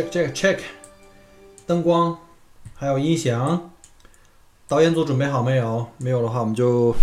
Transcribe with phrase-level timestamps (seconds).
[0.00, 0.58] ，check check check，
[1.66, 2.16] 灯光，
[2.74, 3.70] 还有音响，
[4.66, 5.88] 导演组准备好没有？
[5.98, 6.94] 没有的话，我们就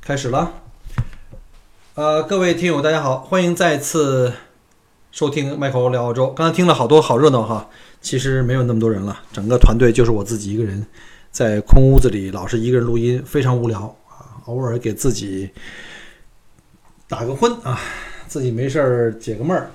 [0.00, 0.52] 开始了。
[1.94, 4.32] 呃，各位听友，大家好，欢迎再次
[5.12, 6.32] 收听麦克聊澳洲。
[6.32, 7.68] 刚才听了好多，好热闹哈。
[8.00, 10.84] 其实没有那么多人了，整个团队就是我自己一个人，
[11.30, 14.42] 在空屋子里老是一个人录音，非常无聊啊。
[14.46, 15.50] 偶尔给自己
[17.06, 17.78] 打个昏啊。
[18.26, 19.68] 自己没事儿解个闷儿。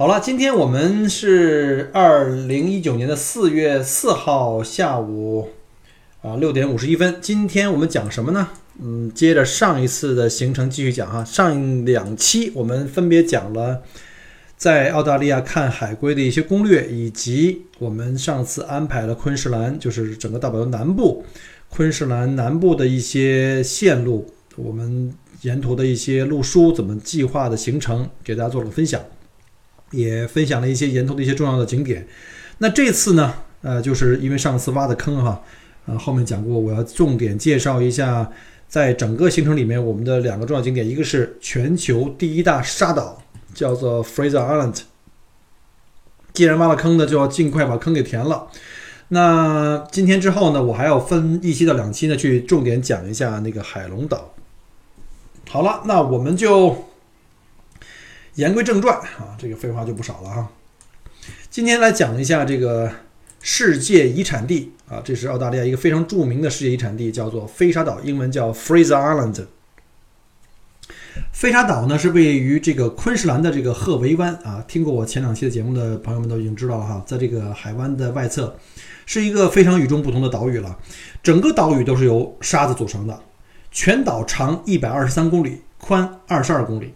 [0.00, 5.50] 好了，今天我们是二零一九年的四月四号下午
[6.22, 7.16] 啊六点五十一分。
[7.20, 8.48] 今天我们讲什么呢？
[8.80, 11.22] 嗯，接着上一次的行程继续讲哈。
[11.22, 13.82] 上两期我们分别讲了
[14.56, 21.26] 在澳大利亚看海龟的一些攻略，以及我们上次安排了昆士兰，就是整个大堡礁南部，
[21.68, 25.12] 昆士兰南部的一些线路，我们。
[25.42, 29.00] 沿途的一些路书怎么计划的行程，给大家做了分享，
[29.90, 32.06] 也分享了一些沿途的一些重要的景点。
[32.58, 35.42] 那这次呢，呃，就是因为上次挖的坑哈，
[35.86, 38.30] 呃，后面讲过，我要重点介绍一下，
[38.68, 43.22] 在整个行程里面我们的两个重要景点，一个是全球第一大沙岛，
[43.54, 44.82] 叫做 Fraser Island。
[46.32, 48.46] 既然挖了坑呢，就要尽快把坑给填了。
[49.08, 54.32] 那今天之后呢，我还要分一期到两期呢，去重点讲一下那个海龙岛。
[55.48, 56.84] 好了，那我们就
[58.34, 60.48] 言归正传啊，这个废话就不少了哈。
[61.50, 62.90] 今天来讲一下这个
[63.40, 69.46] 世界遗产地啊，这是澳大利亚一个非常著名的世界遗产地，叫做飞沙岛，英文叫 Fraser Island。
[71.32, 78.56] 飞沙岛呢是位于这个昆士兰的这个赫维湾啊，听过我前两期的节目的朋友们都已经知道了哈，在这个海湾的外侧，
[79.06, 80.78] 是一个非常与众不同的岛屿了，
[81.22, 83.20] 整个岛屿都是由沙子组成的。
[83.72, 86.94] 全岛长一百二十三公里，宽二十二公里，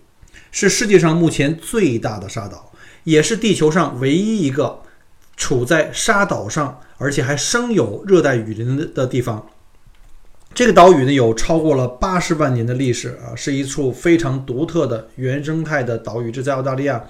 [0.54, 2.70] 是世界上目前最大的沙岛，
[3.02, 4.82] 也是地球上唯一一个
[5.36, 9.44] 处在沙岛上而且还生有热带雨林的地方。
[10.54, 16.30] 这个岛屿呢，有超过了八十万年的历史啊，是一处非常独特的原生态的岛屿。
[16.30, 17.04] 这在澳大利亚，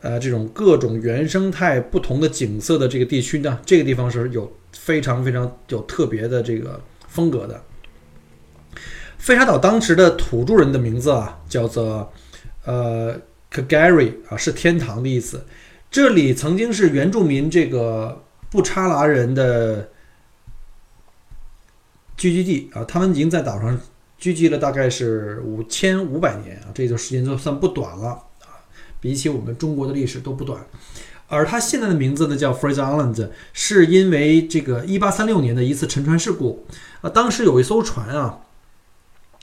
[0.00, 7.62] 呃，这种各种原生态不同的景色的这个地区呢，这个地方是有非常非常有特别的这个风格的。
[9.18, 12.10] 飞沙岛当时的土著人的名字啊，叫做
[12.64, 15.44] 呃 Kagari 啊，是天堂的意思。
[15.90, 19.90] 这里曾经是原住民这个布查拉人的
[22.16, 23.80] 聚居地啊，他们已经在岛上
[24.16, 28.08] 聚集了大概是五千五百年啊，这段时间就算不短了
[28.40, 28.62] 啊，
[29.00, 30.64] 比起我们中国的历史都不短。
[31.28, 36.66] 而它现在的名字呢叫 Fraser Island，是因为这个一八三六年的一次沉船事故
[37.00, 38.40] 啊，当时有一艘船啊。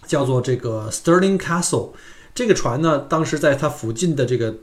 [0.08, 1.92] 叫做这个 Sterling Castle，
[2.40, 4.56] 这个船呢，当时在它附近的这个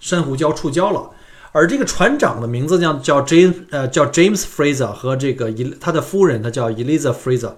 [0.00, 1.08] 珊瑚礁触礁了，
[1.50, 7.54] 而这个船长的名字叫叫 James，呃，叫 James Fraser 和这个伊他的夫人，他叫 Eliza Fraser，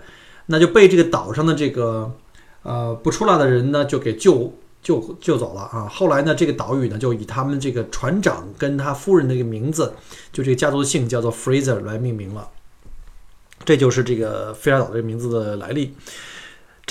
[0.46, 2.14] 那就被这个岛上的这个
[2.62, 5.88] 呃不出来的人呢就给救救救走了啊。
[5.90, 9.92] 后来呢，这个岛屿呢就以他们这个船长跟他夫人的一个名字，
[10.32, 12.48] 就这个家族的姓叫做 Fraser 来命名了，
[13.64, 15.92] 这就是这个飞沙岛这个名字的来历。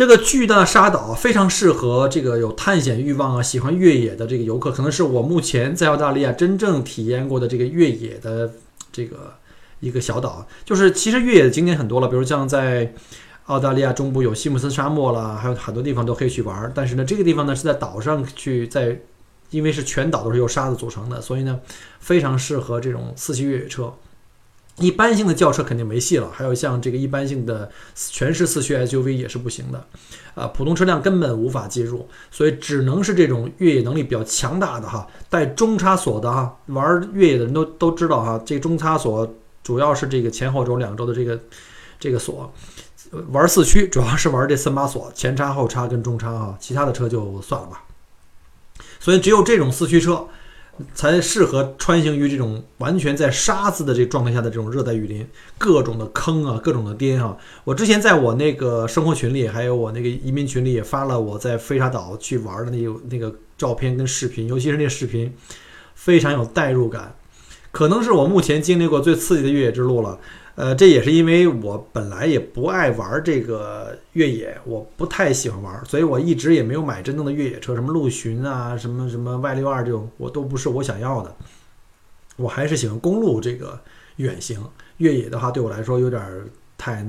[0.01, 8.51] 这个巨大的沙岛非常适合这个有探险欲望啊、喜欢越野的这个游客，可能是我目前在澳大利亚真正体验过的这个越野的
[8.91, 9.35] 这个
[9.79, 10.47] 一个小岛。
[10.65, 12.95] 就是其实越野的景点很多了，比如像在
[13.45, 16.71] 澳大利亚中部有西姆斯沙漠啦，还有很多地方都可以去玩。
[16.73, 18.99] 但是呢，这个地方呢是在岛上去，在
[19.51, 21.59] 因为是全岛都是由沙子组成的，所以呢
[21.99, 23.93] 非常适合这种四驱越野车。
[24.81, 29.85] 一般性的轿车肯定没戏了，还有像这个一般性的全是四驱 SUV 也是不行的，
[30.33, 39.31] 啊，普通车辆根本无法进入，所以只能是这种越野能力比较强大的哈，带中差锁的哈，玩越野的人都都知道哈，这中差锁
[39.63, 41.39] 主要是这个前后轴两轴的这个
[41.99, 42.51] 这个锁，
[43.29, 47.83] 玩四驱主要是玩这三把锁，前叉后叉跟中叉哈，其他的车就算了吧，
[48.99, 50.27] 所以只有这种四驱车。
[50.95, 55.27] 才适合穿行于这种完全在沙子的这状态下的这种热带雨林，
[55.57, 57.37] 各种的坑啊，各种的颠啊。
[57.63, 65.31] 我之前在我那个生活群里，还有我那个移民群里也发了我在飞沙岛去玩的那那个照片跟视频，尤其是那视频
[65.93, 67.15] 非常有代入感，
[67.71, 70.19] 可能是我目前经历过最刺激的越野之路了。
[70.55, 81.35] 呃，这也是因为我本来也不爱玩这个越野，我不太喜欢玩，所以我一直也没有买真正的越野车，什么陆巡啊，什么什么 Y 六二这种，我都不是我想要的。
[82.35, 83.79] 我还是喜欢公路这个
[84.17, 84.59] 远行，
[84.97, 86.21] 越野的话对我来说有点
[86.77, 87.01] 太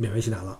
[0.00, 0.58] 勉为其难了。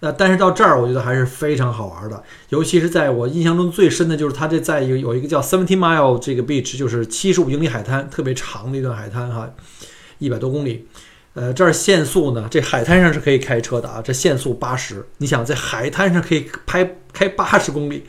[0.00, 9.50] 那但是到这儿，我觉得还是非常好玩的，尤其是在我印象中最深的就是它这在有有一个叫 Seventy Mile 这个 beach，就是七十五英里海滩，特别长的一段海滩哈，
[10.18, 10.88] 一百多公里。
[11.34, 15.06] 呃，这儿限速呢，这海滩上是可以开车的啊，这限速八十。
[15.18, 18.04] 你想在海滩上可以拍开八十公里，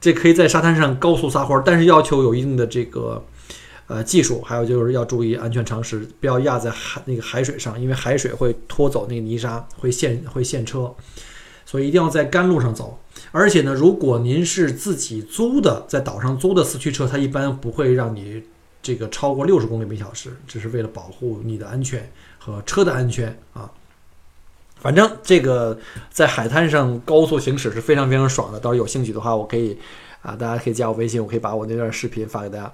[0.00, 3.24] 这可以在沙滩上高速撒欢儿，但是要求有一定的这个。
[3.90, 10.94] 呃，技术还有就是要注意安全常识，不要压在海那个海水上，因为海水会拖走那个泥沙，会陷会陷车，
[11.64, 13.00] 所以一定要在干路上走。
[13.30, 18.42] 而且呢，如果您是自己租的，在岛上租的四驱车，它一般不会让你
[18.82, 23.70] 这个超过六十公里每小时，这是为了保护你的安全和车的安全啊。
[24.80, 25.78] 反正这个
[26.10, 29.78] 在海滩上高速行驶是非常非常爽的，到时候有兴趣的话，我可以。
[30.20, 32.70] 啊，大家可以加我微信，我可以把我那段视频发给大家。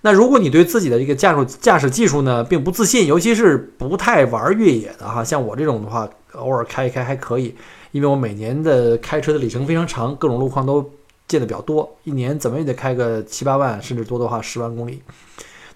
[0.00, 7.54] 那如果你对自己的这个驾驶驾驶技术呢，并不自信，尤其是不太玩越野的哈，像我这种的话，偶尔开一开还可以，
[7.92, 10.92] 因为我每年的开车的里程非常长，各种路况都
[11.28, 15.00] 见的比较多，一年怎么也得开个七八万，甚至多的话十万公里。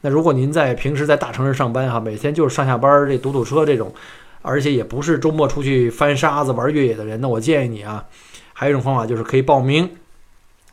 [0.02, 3.94] 那如果您在平时在大城市上班哈，每天就是上下班这堵堵车这种，
[4.43, 8.04] 而且也不是周末出去翻沙子玩越野的人，那我建议你啊，
[8.52, 9.88] 还有一种方法就是可以报名。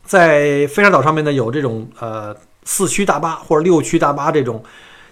[0.02, 4.62] 在飞沙岛上面呢，有这种呃四驱大巴或者六驱大巴这种，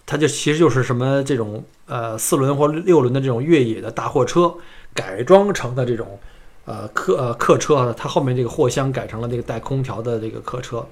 [0.05, 4.53] 它就其实就是什么这种呃四轮或六轮的这种越野的大货车
[4.93, 6.19] 改装成的这种
[6.65, 10.85] 呃客呃客车，它后面这个货箱改成了这个带空调的这个客车，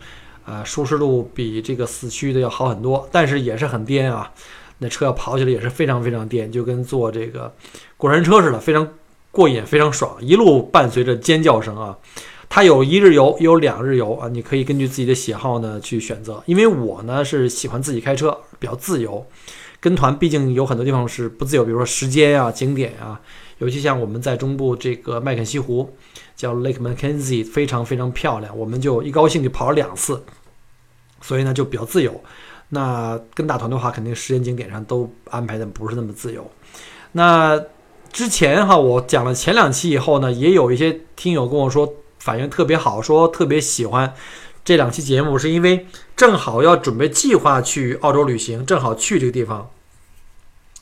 [0.47, 4.33] 啊舒适度比这个四驱的要好很多，但是也是很颠啊，
[4.79, 7.53] 那车要跑起来也是非常非常颠，就跟坐这个
[7.99, 8.89] 过山车似的，非常
[9.31, 11.99] 过瘾，非常爽，一路伴随着尖叫声啊。
[12.49, 16.41] 它有一日游，有两日游啊，你可以根据自己的喜好呢去选择。
[16.47, 19.27] 因为我呢是喜欢自己开车，比较自由。
[19.81, 23.21] 跟团毕竟有很多地方是不自由，比如说时间啊、景点啊，
[23.59, 25.93] 尤其像我们在中部这个麦肯锡湖，
[26.37, 30.23] 叫 Lake Mackenzie，非常非常漂亮，我们就一高兴就跑了两次，
[31.21, 32.21] 所以呢就比较自由。
[32.69, 36.49] 那跟大团的话，肯定时间景点上都安排的不是那么自由。
[37.13, 37.61] 那
[38.13, 41.93] 之前哈，我讲了前两期以后呢，也有一些听友跟我说。
[42.19, 44.13] 反应特别好，说特别喜欢
[44.65, 45.87] 这两期节目，是因为
[46.17, 49.71] 正好要准备计划去澳洲旅行，正好去这个地方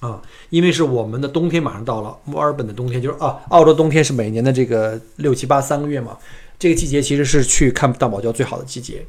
[0.05, 0.21] 啊，
[0.51, 6.19] 因为是我们的冬天马上到了，墨尔本的冬天就是啊，澳洲冬天是每年的这个六七八三个月嘛，
[6.59, 9.07] 这个季节其实是去看大堡礁最好的季节。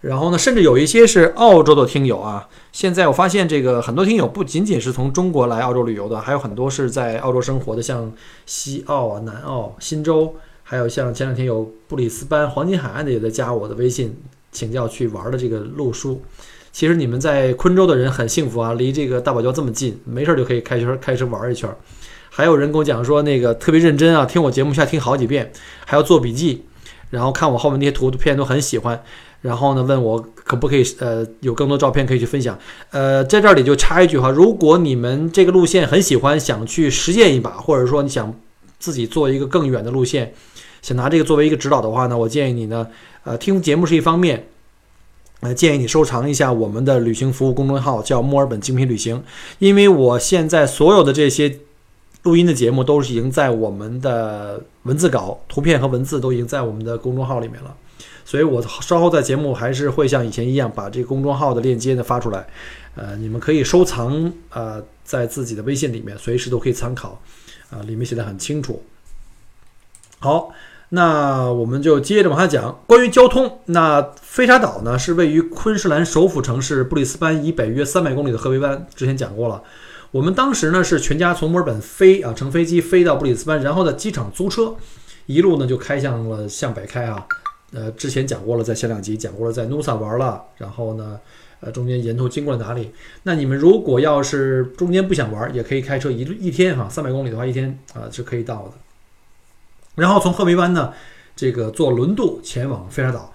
[0.00, 8.12] 然后呢，甚至有一些是澳洲的听友啊，现在我发现这个很多听友不仅仅是从中国来澳洲旅游的，还有很多是在澳洲生活的，像
[8.44, 10.34] 西澳啊、南澳、新州。
[10.66, 14.16] 还有像前两天有布里斯班黄金海岸的也在加我的微信
[14.50, 16.22] 请教去玩的这个路书，
[16.74, 21.70] 其实你们在昆州的人很幸福啊，离这个大堡礁这么近，没事就可以开车开车玩一圈。
[22.28, 25.52] 还有人跟我讲说那个特别认真啊，听我节目需要听好几遍，
[25.86, 26.64] 还要做笔记，
[27.10, 29.00] 然后看我后面那些图片都很喜欢，
[29.40, 32.58] 然后呢问我可不可以呃有更多照片可以去分享。
[32.90, 38.34] 呃，在这里就插一句话，如果你们这个路线很喜欢，想去实践一把，或者说你想
[38.80, 40.34] 自己做一个更远的路线。
[40.82, 42.88] 想拿这个作为一个指导的话呢，我建议你呢，
[43.22, 44.48] 呃，听节目是一方面，
[45.44, 49.22] 呃，建议你收藏一下我们的旅行服务公众号，叫墨尔本精品旅行，
[49.58, 51.58] 因为我现在所有的这些
[52.22, 57.76] 录音的节目都是已经在我们的文字稿、图片和文字都已经在我们的公众号里面了，
[58.24, 62.46] 所以我稍后在节目还是会像以前一样把这个公众号的链接呢发出来，
[62.94, 67.20] 呃，你们可以收藏，呃，在自己的微信里面，随时都可以参考，
[67.68, 68.82] 啊，里面写的很清楚。
[70.20, 70.54] 好。
[70.94, 73.58] 那我们就接着往下讲，关于交通。
[73.66, 78.86] 那飞沙岛呢，是位于昆士兰首府城市布里斯班以北约三百公里的河北湾。
[78.94, 79.60] 之前讲过了，
[80.12, 84.76] 我们当时呢是全家从墨尔本飞啊，乘飞机飞到布里斯班，然后在机场租车，
[85.26, 87.26] 一路呢就开向了向北开啊。
[87.72, 91.18] 呃，之前讲过了，在前两集讲过了，在 Nusa 玩了，然后呢，
[91.58, 92.92] 呃，中间沿途经过了哪里？
[93.24, 98.83] 那你们如果要是中间不想玩，也可以开车一一天哈，三百公里的话，一天啊是可以到的。
[99.96, 100.92] 然后从赫梅湾呢，
[101.36, 103.32] 这个坐轮渡前往费沙岛。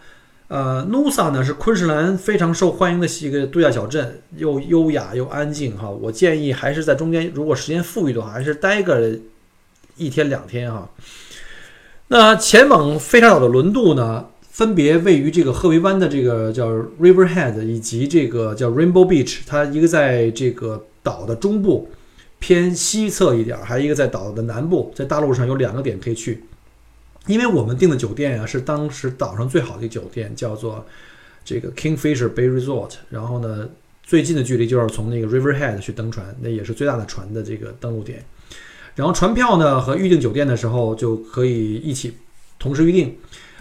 [0.48, 5.88] 呃，Nusa 呢是昆士兰非常受欢迎的一个度假小镇，又优雅又安静哈。
[5.88, 9.12] 我建议还是在中间，如果时间富裕的话，还是待个
[9.96, 10.90] 一天两天哈。
[12.08, 19.42] 那前往费沙岛的轮渡呢，分别位于这个赫维湾的这个叫 Riverhead，以及这个叫 Rainbow Beach。
[19.46, 21.90] 它一个在这个岛的中部
[22.40, 26.44] 偏西侧一点，还有一个在岛的南部，在大陆上有两个点可以去。
[27.28, 30.86] 因为我们订的酒店啊，是当时岛上最好的一个酒店，叫做
[31.44, 32.94] 这个 Kingfisher Bay Resort。
[33.10, 33.70] 然后呢，
[34.04, 38.26] 最近的距离就是从那个 Riverhead 去登船，那也是最大的船的这个登陆点。
[38.96, 42.18] 然后船票呢和预订酒店的时候就可以一起
[42.58, 43.16] 同时预订。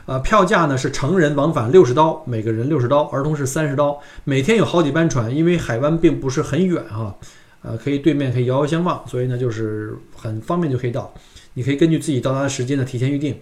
[0.06, 4.00] 呃，票价呢是成人往返六十刀，每个人六十刀，儿童是三十刀。
[4.24, 7.14] 每天有好几班船，因为海湾并不是很远哈，
[7.62, 11.12] 呃，可以对面可以遥遥相望，所以呢就是很方便就可以到。
[11.54, 13.38] 你可以根据自己到达的时间呢提前预定。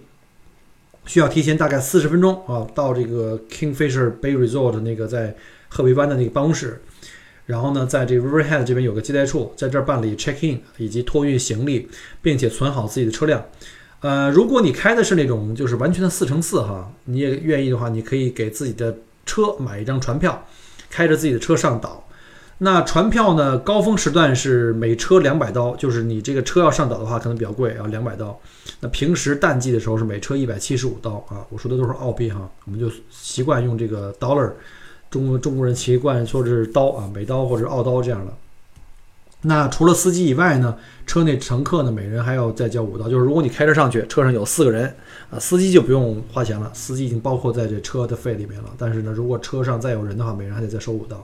[1.05, 5.33] 需要提前大概四十分钟啊，到这个 Kingfisher Bay Resort 那个在
[5.69, 6.81] 鹤尾湾的那个办公室，
[7.45, 11.87] 然后呢，在这 Riverhead 这边有个接待处，在这儿办理 check in 以及托运行李，
[12.21, 13.45] 并且存好自己的车辆。
[14.01, 20.45] 呃，如果你开的是那种就是完全的四乘四哈，你也愿意的话，你可以给自己的车买一张船票，
[20.89, 22.06] 开着自己的车上岛。
[22.59, 23.59] 那船票呢？
[23.59, 28.39] 高峰时段是每车两百刀，就是你这个车要上岛的话，可能比较贵啊，两百刀。
[28.79, 31.45] 那平时淡季的时候是每车一百七十五刀啊。
[31.49, 34.53] 我说的都是澳币哈，我们就习惯用这个 dollar，
[35.11, 38.33] 中国中国人习惯说是刀啊，美刀或者澳刀这样的。
[39.43, 43.07] 那除了司机以外呢，车内乘客呢，每人还要再交五刀。
[43.07, 44.91] 就是如果你开车上去，车上有四个人
[45.29, 48.69] 啊，司机就不用花钱了，司机已经包括在这车的费里面了。
[48.79, 51.23] 但是呢，如果车上再有人的话，每人还得再收五刀。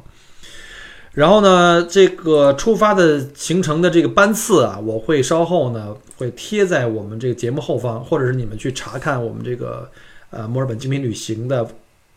[1.13, 9.87] 然后呢，这个出发的行程的这个班次啊，我会稍后呢会贴在我们这个节目后方，或者是你们去查看我们这个
[10.31, 11.67] 呃墨尔本精品旅行的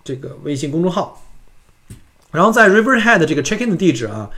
[0.02, 1.22] 这个微信公众号。
[2.30, 4.30] 然后在 Riverhead 这个 check in 的地址啊，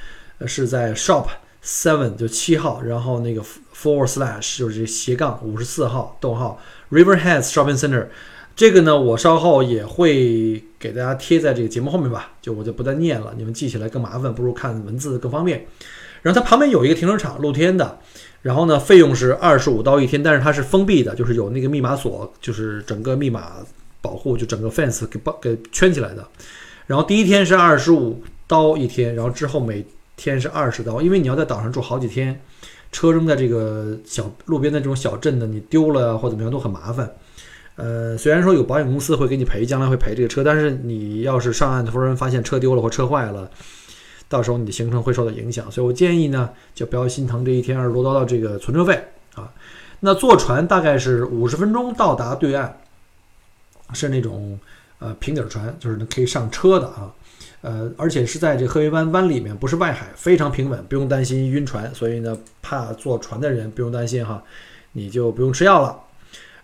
[0.45, 1.27] 是在 shop
[1.65, 6.61] seven 就七号，然后那个 Four slash 就是斜杠五十四号逗号
[6.91, 8.09] Riverhead Shopping Center。
[8.59, 15.65] 这个呢，我稍后也会给大家贴在这个节目后面吧，就我就不再念了，你们记起来更麻烦，不如看文字更方便。
[16.23, 18.01] 然后它旁边有一个停车场，露天的，
[18.43, 23.53] 然后呢，费用是二十五刀一天，但是它是封闭的，就是有那个密码锁，就是整个密码
[24.03, 26.27] 保护，就整个 fence 给包给圈起来的。
[26.89, 29.87] 然后第一天是二十五刀一天，然后之后每
[30.17, 32.41] 天是二十刀，因为你要在岛上住好几天，
[32.91, 37.09] 车扔在这个小路边的这种小镇呢，你丢了或怎么样都很麻烦。
[37.79, 43.49] 呃，虽然说有保险公司会给你赔，将来会赔这个车，但是你要是上岸突然发现车丢了或车坏了，
[44.29, 45.71] 到时候你的行程会受到影响。
[45.71, 49.01] 所以我建议呢，就不要心疼这一天二十多刀的这个存车费
[49.37, 49.49] 啊。
[50.01, 52.81] 那坐船大概是五十分钟到达对岸，
[53.93, 54.59] 是那种
[54.99, 57.15] 呃平底船，就是可以上车的啊。
[57.61, 61.95] 呃，而且是在这鹤尾湾湾里面，不是外海，非常平稳，不用担心晕船。
[61.95, 64.43] 所以呢，怕坐船的人不用担心哈，
[64.91, 65.97] 你就不用吃药了。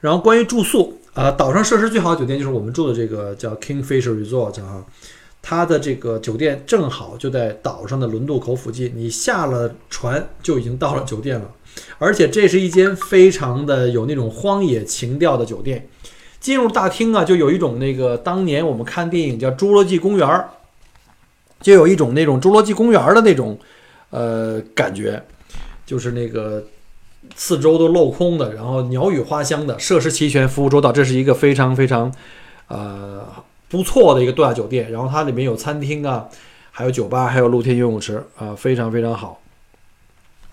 [0.00, 0.98] 然后关于住宿。
[1.14, 4.84] 啊，岛上设施最好的酒店就是我们住的这个叫 Kingfisher Resort 啊，
[5.40, 11.48] 它的这个酒店正好就在岛上的轮渡口附近，你下了船就已经到了酒店了，
[11.98, 15.88] 而且这是一间非常的有那种荒野情调的酒店。
[16.40, 20.28] 进入大厅啊，就有一种那个当年我们看电影叫《侏罗纪公园》，
[21.60, 23.56] 就有一种那种《侏罗纪公园》的那种
[24.10, 25.22] 呃感觉，
[25.86, 26.64] 就是那个。
[27.36, 32.12] 四周都镂空的，然后鸟语花香的，设施齐全，服务周到，这是一个非常非常，
[32.68, 33.26] 呃，
[33.68, 34.92] 不错的一个度假酒店。
[34.92, 36.26] 然后它里面有餐厅啊，
[36.70, 39.40] 还有酒吧，还有露天游泳池啊，非常非常好，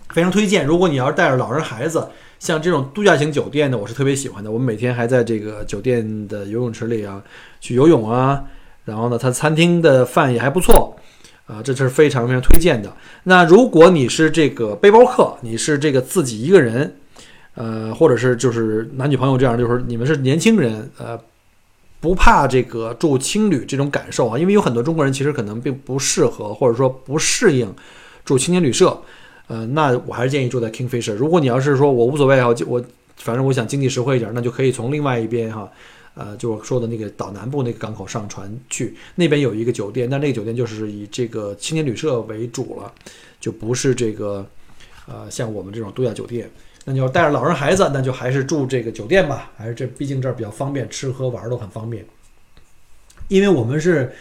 [0.10, 0.66] 非常推荐。
[0.66, 2.08] 如果你要是带着老人孩子，
[2.40, 4.50] 像这种度假型酒店呢，我是特别喜欢的。
[4.50, 7.22] 我们每天还在这个酒店的游泳池里啊
[7.60, 8.44] 去游泳啊，
[8.86, 10.96] 然后呢，它餐厅的饭也还不错。
[11.52, 12.90] 啊，这是非常非常推荐的。
[13.24, 16.96] 那如果你是这个背包客，你是这个自己一个人，
[17.56, 21.20] 呃，或者是就是男女朋友这样，就是你们是年轻人，呃，
[22.00, 27.74] 不怕这个住青旅这种感受啊，因为有很多中国人其实可能并不适合，或者说不适应
[28.24, 28.98] 住青年旅社，
[29.48, 31.16] 呃，那我还是建议住在 Kingfisher。
[31.16, 32.82] 如果你要是说我无所谓啊，我
[33.18, 35.70] 反正我想经济实惠一点，那就可以从另外一边哈。
[36.14, 42.94] 呃，就我说的那个岛南部那个港口上船去，那边有一个酒店，但那个酒店就是以这个青年旅社为主了，
[43.40, 44.46] 就不是这个，
[45.08, 46.50] 呃，像我们这种度假酒店。
[46.84, 52.06] 那你要带着老人孩子，那就还是住这个酒店吧，还是这，毕竟这儿比较方便，吃喝玩都很方便。
[53.28, 54.12] 因为我们是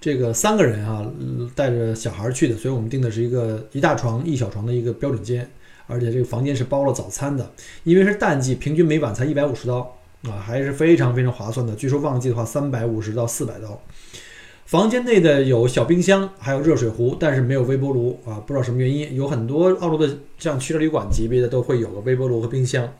[0.00, 1.10] 这个三个人啊，
[1.56, 5.50] 带着小孩去的，所以我们订的是一个一大床一小床的一个标准间，
[5.86, 7.52] 而且这个房间是包了早餐的，
[7.82, 9.96] 因为是淡季，平均每晚才一百五十刀。
[10.24, 11.74] 啊，还是非常非常划算的。
[11.74, 13.80] 据说旺季的话，三百五十到四百刀。
[14.66, 19.16] 房间内的有小冰箱，还有热水壶，但是没有微波炉啊，不知道什么原因。
[19.16, 22.92] 有很多澳洲的像汽车旅馆级别的都会有个微波炉和冰箱，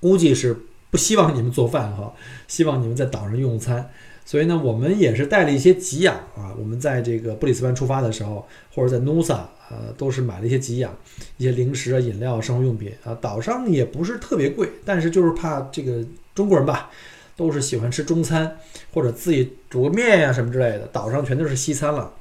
[0.00, 0.56] 估计是
[0.90, 2.14] 不希望你们做饭哈，
[2.48, 3.90] 希望你们在岛上用餐。
[4.24, 6.54] 所以呢，我们也是带了一些给养啊。
[6.58, 10.96] 我们在这个布里斯班出发的时候，或者在 Nusa，呃，都是买了一些给养，
[11.38, 13.16] 一些零食啊、饮料、生活用品啊。
[13.20, 16.04] 岛上也不是特别贵，但是就是怕这个
[16.34, 16.90] 中国人吧，
[17.36, 18.58] 都是喜欢吃中餐
[18.92, 20.88] 或者自己煮个面呀什么之类的。
[20.92, 22.12] 岛上全都是西餐了。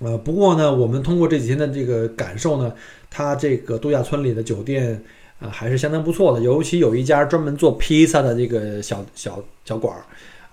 [0.00, 2.74] 呃，不过呢，我们通过这几天的这个感受呢，
[3.08, 5.02] 它这个度假村里的酒店
[5.38, 10.04] 啊还是相当不错的，尤其有一家专门做披萨的这个小小小馆儿。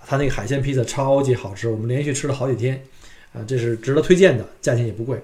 [0.06, 2.82] 它那个海鲜披萨超级好吃，我们连续吃了好几天，
[3.34, 5.20] 啊，这是值得推荐的，价钱也不贵。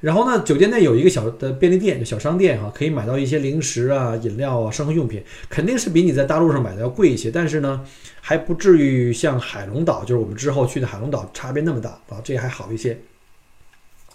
[0.00, 7.84] 然后呢，酒店内有一个小的便利店，就小商店哈，可以买到一些零食啊、饮料啊、生活用品，肯定是比你在大陆上买的要贵一些，但是呢，
[8.20, 12.98] 还不至于像海龙岛，就是我们之后去的海龙岛差别那么大啊，这还好一些。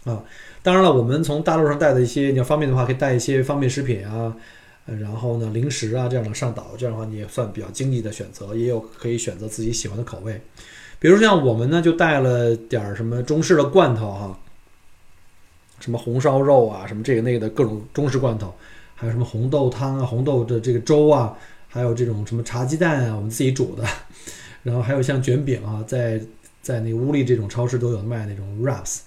[0.06, 0.24] 啊，
[0.62, 4.36] 当然了，我们从大陆上带的一些，你要方便的话，可以带一些方便食品啊。
[4.86, 10.42] 然后呢，零食啊这样的上岛，这样的话你也算比较经济的选择，也有可以选择自己喜欢的口味。
[11.00, 14.38] 比如像我们呢，就带了点儿什么中式的罐头哈，
[15.84, 18.54] 什么红烧肉啊，什么这个那个的各种中式罐头，
[18.96, 21.36] 还有什么红豆汤啊、红豆的这个粥啊，
[21.68, 23.84] 还有这种什么茶鸡蛋啊，我们自己煮的。
[24.63, 26.22] 然后还有像卷饼啊，在
[26.62, 29.00] 在那个屋里这种超市都有卖那种 wraps。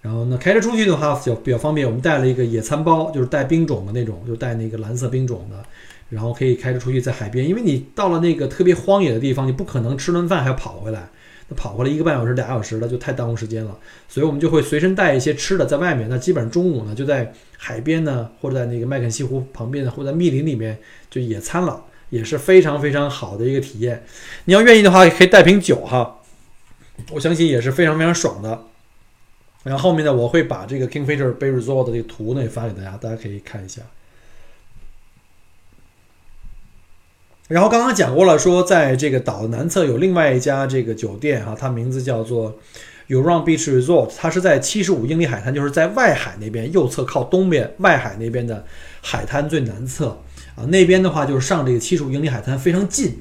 [0.00, 1.86] 然后呢，开车出去的话就比较方便。
[1.86, 5.62] 我们带了一个野餐包，就是带冰种的那种，就带那个蓝色冰种的，
[6.08, 7.46] 然后可以开车出去在海边。
[7.46, 11.10] 因为你到了那个特别荒野的地方，你不可能吃顿饭还要跑回来，
[11.48, 13.78] 那跑回来一个半小时、俩小时的就太耽误时间了。
[14.08, 16.08] 所以我们就会随身带一些吃的在外面。
[16.08, 20.78] 那基本上中午呢就在海边呢，或者在那个麦肯锡湖旁边的，或者在密林里面
[21.10, 24.04] 就野餐了，也是非常非常好的一个体验。
[24.44, 26.20] 你要愿意的话，也可以带瓶酒哈，
[27.10, 28.64] 我相信也是非常非常爽的。
[29.64, 33.82] 然后后面呢，我会把这个 Kingfisher Bay Resort 的这个图呢也发给大家，大家可以看一下。
[37.52, 42.58] 然后刚刚讲过了，说在这个岛的南侧有另外一家这个酒店哈，它名字叫做
[43.08, 48.64] Uran Beach Resort，它是在七十五英里海滩，就是在外海那边右侧靠东边外海那边的
[49.02, 50.18] 海滩最南侧
[50.56, 53.18] 啊，那边的话就是上这个七十五英里海滩非常近。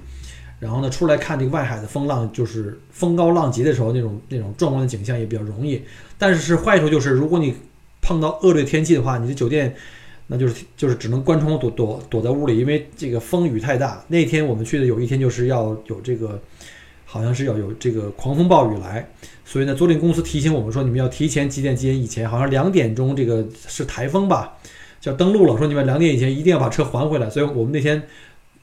[0.62, 5.82] 然后呢，出来看这个外海的风浪，就是风高浪急的时候，那种那种壮观的景象也比较容易。
[6.18, 7.54] 但是是坏处就是，如果你
[8.02, 9.76] 碰到恶劣天气的话，你的酒店
[10.32, 14.02] 那就是就是只能关窗躲躲躲在屋里，因为这个风雨太大。
[14.08, 16.40] 那天我们去的有一天就是要有这个，
[17.06, 19.06] 好像是要有这个狂风暴雨来，
[19.44, 24.58] 所以呢，租赁公司提醒我们说，你们要提前几点几点以前，好像两点钟这个是台风吧，
[25.02, 27.30] 叫登陆了，说你们两点以前一定要把车还回来。
[27.30, 28.02] 所以我们那天。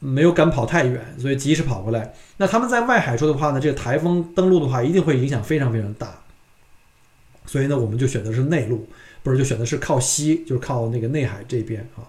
[0.01, 2.13] 没有敢跑太远，所以及时跑回来。
[2.37, 6.21] 那他们在外海说的话呢，这个台风登陆的话，一定会影响非常非常大。
[7.45, 8.87] 所以呢，我们就选择是内陆，
[9.23, 12.03] 不是就选择是靠西，就是靠那个内海这边啊。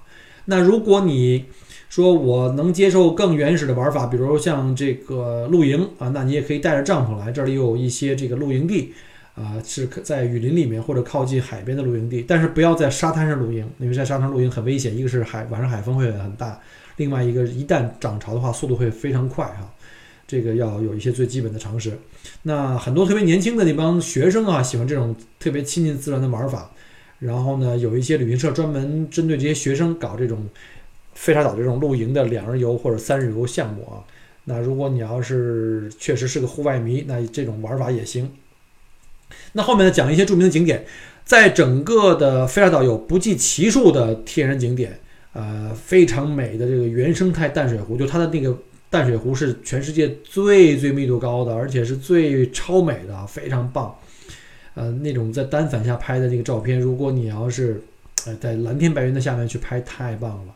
[0.47, 1.45] 那如果你
[1.89, 8.93] 说我能接受更原始的玩法，比如像这个露营啊，那你也可以带着帐篷来，这里有一些这个露营地
[9.35, 16.59] 啊，是在雨林里面或者靠近海边的露营地，但是不要在沙滩上露营，因为在沙滩露营很危险，一个是海晚上海风会很大。
[16.97, 19.73] 另外一个，一旦涨潮的话，速度会非常快哈，
[20.27, 21.99] 这个要有一些最基本的常识。
[22.43, 26.71] 那很多特别年轻的那帮学生啊，喜欢这种特别亲近自然的玩法。
[27.21, 30.49] 然后呢，有一些旅行社专门针对这些学生搞这种
[31.15, 34.03] 飞沙岛这种露营的两日游或者三日游项目啊。
[34.47, 38.33] 那如果你要是确实是个户外迷，那这种玩法也行。
[39.53, 40.85] 那后面呢，讲一些著名的景点，
[41.25, 44.99] 在整个的飞沙岛有不计其数的天然景点。
[45.33, 48.59] 呃，非常美的这个原生态淡水湖，就它的那个
[48.91, 53.95] 淡水湖是全世界最最密度高的，而且是最超美的，非常棒。
[54.81, 57.83] 呃，那种在单反下拍的那个照片，如果你要是
[58.25, 60.55] 呃在蓝天白云的下面去拍，太棒了，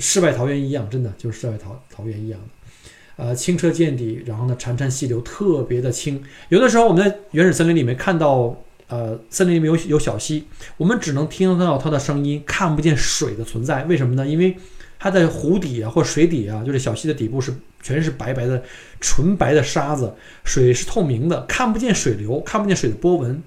[0.00, 3.24] 世外桃源一样，真的就是世外桃桃源一样的。
[3.24, 6.20] 呃，清澈见底，然后呢，潺潺细流，特别的清。
[6.48, 8.60] 有的时候我们在原始森林里面看到。
[8.88, 10.44] 呃，森林里面有有小溪，
[10.76, 13.84] 我们只能听得到它的声音，看不见水的存在。
[13.84, 14.26] 为什么呢？
[14.26, 14.54] 因为
[14.98, 18.62] 它在湖底啊或水底啊，就是小溪的底部是全是白白的、
[19.00, 20.12] 纯白的沙子，
[20.44, 23.42] 水是透明的，看不见水流，看不见水的波纹，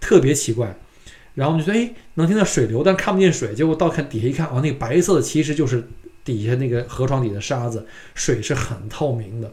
[0.00, 0.74] 特别奇怪。
[1.34, 3.54] 然后我们就说，哎，能听到水流，但看不见水。
[3.54, 5.86] 结果到看底下一看，哦，那个白色的其实就是
[6.24, 9.50] 底下那个河床底的沙子，水是很透明的。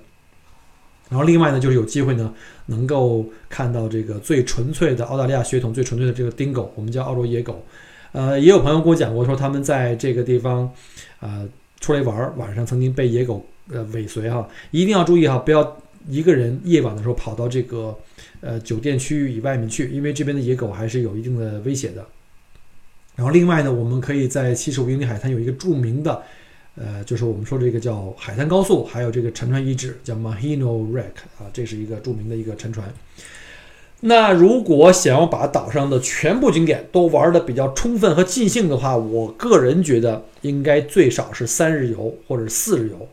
[1.09, 2.33] 然后另外呢，就是有机会呢，
[2.65, 7.63] 能够看到这个最纯粹的澳大利亚血统、最纯粹的这个丁狗，我们叫澳洲野狗。
[8.11, 10.69] 呃，也有朋友跟我讲过，说他们在这个地方，
[11.19, 11.47] 呃，
[11.79, 17.97] 出来玩，晚上曾经被野狗呃尾随哈，一定要注意哈，不要一个人夜晚的时候跑到这个
[18.41, 22.05] 呃酒店区域以外面去，因为这边的野狗还是有一定的威胁的。
[23.15, 26.23] 然后另外呢，我们可以在七十五英里海滩有一个著名的。
[26.79, 32.93] 呃，就是我们说这个叫海滩高速，还有这个沉船遗址叫 Mahino Wreck 啊，这是一个著名的一个沉船。
[34.01, 43.09] 那如果想要把岛上的全部景点都玩的比较充分和尽兴的话，我个人觉得应该最少是三日游或者四日游。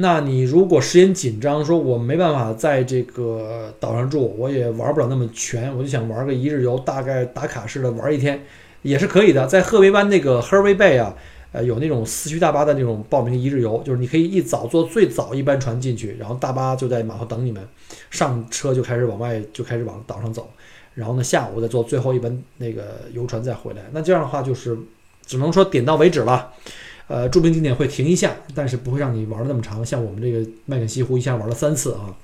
[0.00, 8.44] 那你如果时间紧张，说我没办法在这个岛上住，我也玩不了那么全，我就想玩个一日游，大概打卡式的玩一天
[8.82, 9.46] 也是可以的。
[9.46, 11.14] 在赫维湾那个 Hervey Bay 啊。
[11.50, 17.66] 呃，有那种四驱大巴的那种报名一日游，就是你可以一早坐最早一班船进去，然后大巴就在码头等你们，
[18.10, 20.46] 上车就开始往外就开始往岛上走，
[20.92, 23.80] 然后呢下午再坐最后一班那个游船再回来。
[23.92, 24.78] 那这样的话就是
[25.24, 26.52] 只能说点到为止了，
[27.08, 29.84] 呃，著名景点会停一下，但是不会让你玩的那么长。
[29.84, 32.14] 像我们这个麦肯锡湖一下玩了三次啊，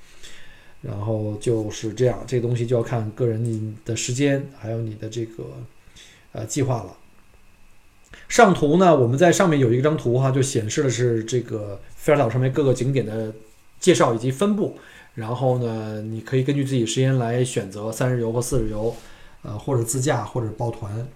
[0.81, 5.43] 然后就是这样，这东西就要看个人的时间还有你的这个
[6.31, 6.95] 呃计划了。
[8.29, 13.33] 上图呢，我们在上面有一张图哈，就显示的是这个菲尔岛上面各个景点的
[13.79, 14.77] 介绍以及分布。
[15.15, 18.95] 然后呢，你可以根据自己时间来选择三日游或四日游，
[19.43, 21.07] 呃，或者自驾或者抱团。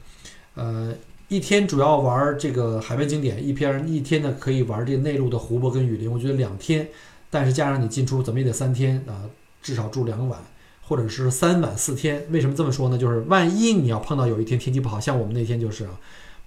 [0.56, 0.94] 呃，
[1.30, 6.12] 一天主要玩这个海边景点，一篇一天呢可以玩这内陆的湖泊跟雨林。
[6.12, 6.90] 我觉得两天，
[7.30, 9.24] 但是加上你进出怎么也得三天啊，
[9.62, 10.40] 至少住两晚，
[10.82, 12.26] 或者是三晚四天。
[12.32, 12.98] 为什么这么说呢？
[12.98, 15.92] 就是万一你要碰到有一天天气不好，像我们那天就是啊。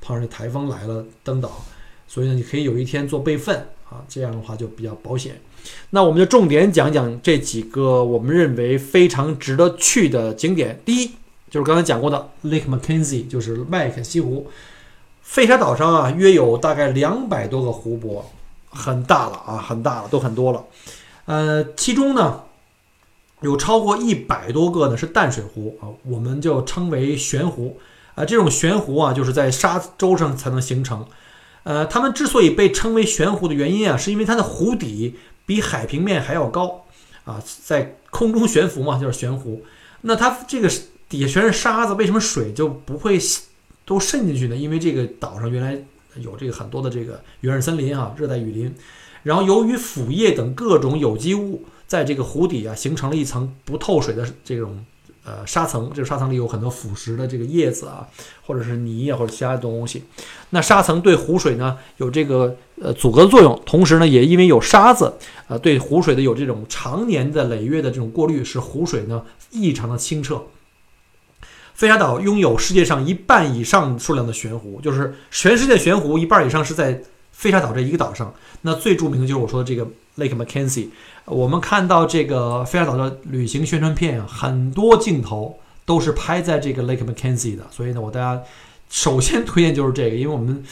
[0.04, 1.64] 碰上台风来了登岛，
[2.08, 3.56] 所以呢，你可以有一天做备份
[3.88, 5.40] 啊，这样的话就比较保险。
[5.90, 10.80] 那我们就重点讲讲这几个我们认为非常值得去的景点。
[10.84, 11.12] 第一
[11.48, 14.48] 就是刚才讲过的 Lake Mackenzie，就是麦肯锡湖。
[15.22, 18.30] 费沙岛上啊，约有大概两百多个湖泊，
[18.68, 20.64] 很大了啊，很大了，都很多了。
[21.24, 22.42] 呃，其中呢，
[23.40, 27.78] 有超过一百多个呢是淡水湖啊，我们就称为悬湖。
[28.14, 31.06] 啊，这种悬湖啊，就是在沙洲上才能形成。
[31.62, 36.84] 呃，它们之所以被称为悬湖的原因啊，是因为它的湖底比海平面还要高
[37.24, 39.64] 啊，在空中悬浮嘛，就是悬湖。
[40.02, 40.68] 那它这个
[41.08, 43.18] 底下全是沙子，为什么水就不会
[43.84, 44.56] 都渗进去呢？
[44.56, 45.76] 因为这个岛上原来
[46.16, 48.74] 有这个很多的这个原始森林啊，热带雨林，
[49.22, 54.84] 然后由于腐叶等各种有机物在这个湖底啊，形成了一层不透水的这种。
[55.24, 58.04] 呃，沙层，这个沙层里有很多腐蚀的这个叶子啊，
[58.44, 60.02] 或者是泥啊，或者其他东西。
[60.50, 65.14] 那沙层对湖水呢有这个呃阻隔的作用，同时呢也因为有沙子，
[65.46, 70.42] 呃，对湖水的有这种常年的累月的这种过滤，使湖水呢异常的清澈。
[71.74, 78.32] 飞沙岛拥有世界上一半以上数量的悬湖，就是全世界悬湖一半以上是在飞沙岛这一个岛上。
[78.60, 79.84] 那最著名的就是我说的这个
[80.16, 80.88] Lake Mackenzie。
[81.24, 88.42] 我们看到这个飞沙岛的旅行宣传片啊，很多镜头都是拍在这个 Lake Mackenzie 的，所以呢，我大家
[88.90, 90.62] 首先推荐就是这个，因为我们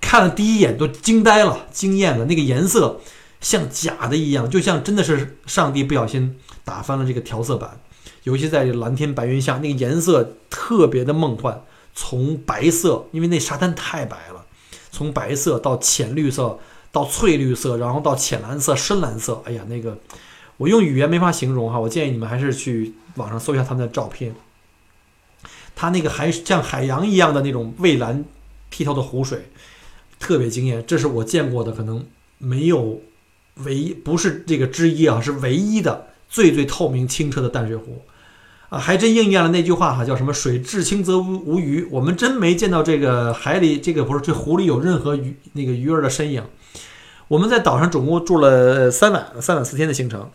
[0.00, 3.00] 看了第一眼都惊呆了、惊艳了，那个颜色
[3.40, 7.78] 像假的一样，就像真的是上帝不小心打翻了这个调色板，
[8.24, 14.44] 尤其在蓝天白云下，那个颜色特别的梦幻，从白色，因为那沙滩太白了，
[14.90, 16.58] 从白色到浅绿色。
[16.94, 19.98] 到翠绿色，然后到浅蓝色、深蓝色，哎呀，那个
[20.58, 21.76] 我用语言没法形容哈。
[21.76, 24.32] 我建议你们还是去网上搜一下他们的照片。
[25.74, 28.24] 它那个还像海洋一样的那种蔚蓝
[28.70, 29.50] 剔透的湖水，
[30.20, 30.84] 特别惊艳。
[30.86, 32.06] 这是我见过的可能
[32.38, 33.00] 没有
[33.54, 38.02] 唯一不是这个之一啊，是唯一的最最透明清澈的淡水湖
[38.78, 41.86] 还真应验了那句话哈，叫什么“水至清则无无鱼”。
[41.92, 46.42] 我们真没见到这个海里这个不是这湖里有任何鱼那个鱼儿的身影。
[47.28, 50.30] 我们在岛上总共住了三晚，三晚四天的行程，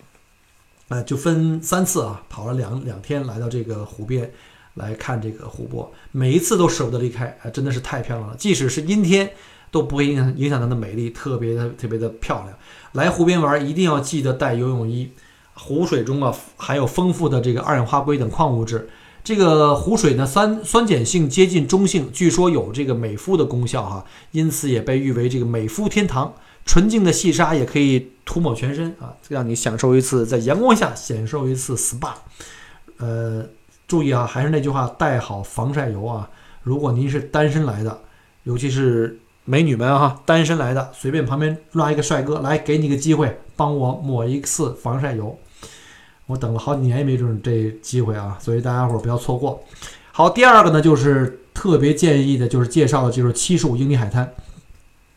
[0.88, 4.32] 呃，就分三次啊，跑了两两天，来到这个湖边
[4.74, 9.30] 来看这个湖泊，每一次都舍不得离开，啊，真的是太漂亮了，即使是阴天
[9.70, 12.58] 都不会影响影响它的美丽，特别的特别的漂亮。
[12.94, 15.12] 来湖边玩一定要记得带游泳衣，
[15.60, 18.90] 湖水中啊含有丰富的这个二氧化硅等矿物质，
[19.24, 26.34] 这个湖水呢酸酸碱性接近中性，据说有这个美肤的功效哈，因此也被誉为这个美肤天堂。
[26.66, 32.12] 纯净的细沙也可以涂抹全身啊，让你享受一次在阳光下享受一次 SPA。
[32.98, 33.44] 呃，
[33.88, 36.30] 注意啊，还是那句话，带好防晒油啊。
[36.62, 38.02] 如果您是单身来的，
[38.44, 45.40] 尤其是美女们哈，单身来的，随便旁边拉一个帅哥来，给你个机会，帮我抹一次防晒油。
[46.30, 49.64] 我等了好几年也没准这机会啊，所以大家伙儿不要错过。
[50.12, 54.32] 好，第二个呢，就是特别建议的，就是介绍的就是七十五英里海滩。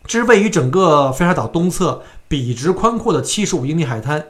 [0.07, 4.25] 这是位于整个飞沙岛东侧、笔直宽阔的七十五英里海滩，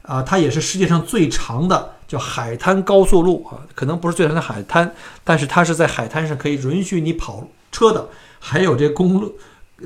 [0.00, 8.08] 啊，它也是世界上最长的叫海滩高速路啊，可能不是最长的海滩，但是它是在海滩上可以允许你跑车的，
[8.40, 9.36] 还有这公路，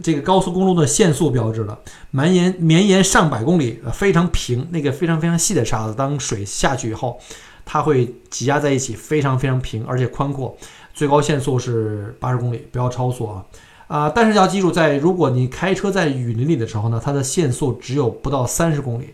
[0.03, 1.79] 这个高速公路的限速标志了，
[2.11, 7.19] 绵延绵延上百公里，非常平，那个非常非常细的沙子，当水下去以后，
[7.65, 10.57] 它会挤压在一起，非常非常平，而且宽阔。
[10.95, 13.45] 最高限速是八十公里，不要超速啊！
[13.87, 19.11] 啊，但是要记住，在如果你开车在雨林里的时候呢，它的限速只有不到三十公里，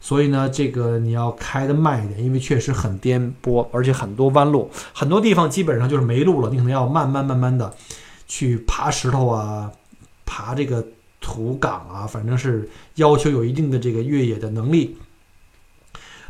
[0.00, 7.72] 所以呢，这个你要开的慢一点，因为确实很颠簸，而且很多弯路，很多地方基本上就是没路了，你可能要慢慢慢慢的
[8.26, 9.70] 去爬石头啊。
[10.26, 10.84] 爬这个
[11.18, 14.98] 土岗啊，反正是要求有一定的这个越野的能力。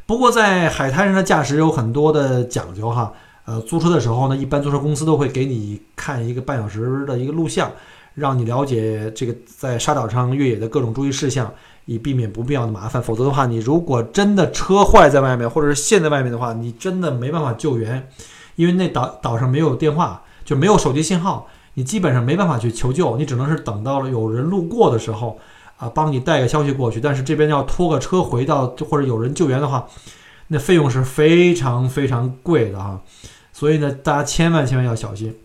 [0.06, 3.12] 不过在海滩上的驾驶有很多的讲究哈。
[3.46, 7.70] 呃，租车的时候呢，一般租车公司都会给你看一个半小时的一个录像，
[8.14, 11.54] 让你了解这个在沙岛上越野的各种注意事项，
[11.84, 13.00] 以避免不必要的麻烦。
[13.00, 18.08] 否则的话，你如果真的车坏在外面，或者是陷在外面的话，你真的没办法救援，
[18.56, 21.46] 因为那岛岛上没有电话，就没有手机信号。
[21.78, 25.38] 你基本上没办法去求救，你只能是等到了有人路过的时候，
[25.76, 26.98] 啊，帮你带个消息过去。
[26.98, 29.86] 但是这边要拖个车回到，或者有人救援的话，
[30.48, 33.02] 那费用是非常非常贵的啊。
[33.52, 35.36] 所以呢，大家千万千万要小心。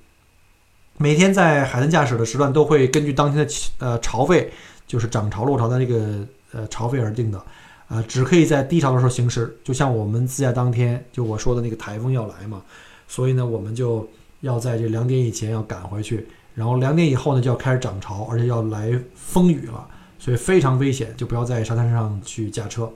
[0.98, 4.54] 每天在海南驾驶的时段都会根据当天的呃潮位，
[4.88, 7.44] 就是涨潮落潮的那个呃潮位而定的，
[7.90, 9.54] 啊，只可以在低潮的时候行驶。
[9.66, 12.62] 就像我们自驾当天，就我说的那个台风要来嘛，
[13.06, 14.08] 所以呢，我们就。
[14.42, 19.88] 要在这两点以前要赶回去，然后两点以后呢就要开始涨潮，而且要来风雨了，
[20.20, 22.92] 所以非常危险，就不要在沙滩上去驾车。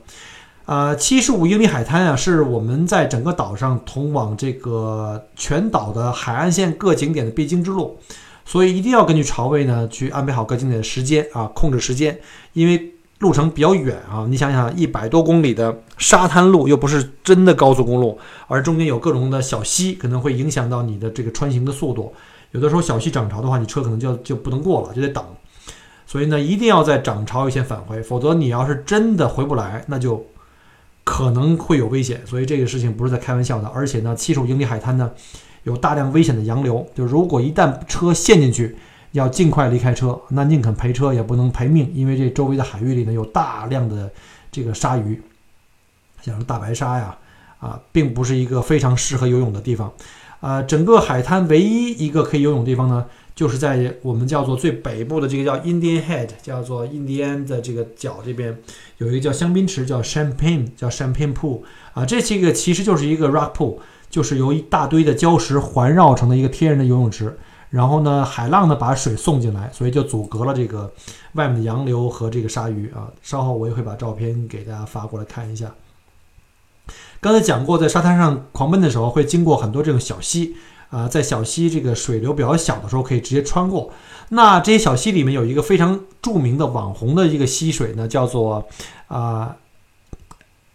[0.65, 7.97] 呃，七十五英里海滩啊，是我们在整个岛上通往这个全岛的海岸线各景点的必经之路，
[8.43, 12.19] 所以一定要根据潮位呢去安排好各景点的时间啊，控制时间，
[12.53, 12.94] 因为。
[13.19, 22.13] 路程比较远啊，你想想，一百多公里的沙滩路又不是真的高速公路，而中间有各种的小溪，可能会影响到你的这个穿行的速度。
[22.51, 25.23] 有的时候小溪涨潮的话，你车可能就就不能过了，就得等。
[26.05, 30.25] 所以呢，一定要在涨潮以前返回，否则你要是真的回不来，那就
[31.05, 32.21] 可能会有危险。
[32.25, 33.67] 所以这个事情不是在开玩笑的。
[33.69, 35.09] 而且呢，七十五英里海滩呢，
[35.63, 38.75] 有大量危险的洋流，就如果一旦车陷进去。
[39.15, 44.11] 要尽快离开车，那宁肯赔车也不能赔命，因为这周围的海域里呢有大量的
[44.51, 45.21] 这个鲨鱼，
[46.21, 47.17] 像是大白鲨呀，
[47.59, 49.89] 啊，并不是一个非常适合游泳的地方。
[50.41, 58.57] 啊，整个海滩唯一一个可以游泳的地方呢，就是在我们叫做最北部的这个叫 Indian Head，叫做印第安的这个角这边，
[58.97, 61.61] 有一个叫香槟池，叫 Champagne，叫 Champagne Pool。
[61.93, 63.77] 啊，这些个其实就是一个 Rock Pool，
[64.09, 67.37] 就是由一大堆的礁石环绕成的一个天然的游泳池。
[67.69, 70.93] 然后呢，海浪呢把水送进来，所以就阻隔了这个
[71.33, 73.11] 外面的洋流和这个鲨鱼啊。
[73.21, 75.73] 稍后我也会把照片给大家发过来看一下。
[77.19, 80.55] 刚才讲过，在沙滩上狂奔的时候会经过很多这种小溪
[80.89, 83.91] 啊，在小溪这个水流比较小的时候可以直接穿过。
[84.29, 88.65] 那这些小溪里面有一个非常著名的网红的一个溪水呢，叫做
[89.07, 89.57] 啊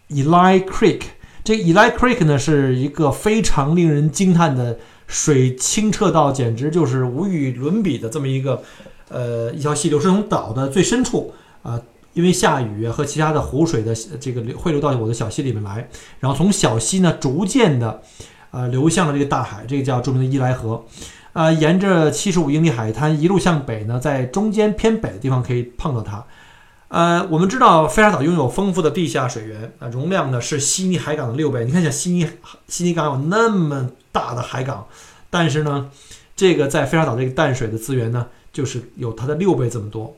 [0.09, 1.01] Eli Creek。
[1.43, 4.77] 这 Eli Creek 呢是一个非常令人惊叹的。
[5.11, 8.63] 水清澈到简直就是无与伦比的这么一个，
[9.09, 11.81] 呃，一条溪流是从岛的最深处啊，
[12.13, 15.89] 因为下雨和其他的湖水的这个汇流到我的小溪里面来，
[16.21, 18.01] 然后从小溪呢逐渐的，
[18.51, 20.85] 呃，流向了这个大海，这个叫著名的伊莱河，
[21.33, 26.25] 啊，沿着七十五英里海滩一路向北呢，在中间偏北的地方可以碰到它，
[26.87, 32.25] 呃，我们知道飞沙岛拥有丰富的地下水源啊，容量呢是悉尼海港的六倍，你看像悉尼
[32.69, 33.89] 悉尼港有那么。
[34.11, 34.85] 大的海港，
[35.29, 35.89] 但是呢，
[36.35, 40.15] 这个在菲沙岛这个淡水的资源呢，就是有它的六倍这么多，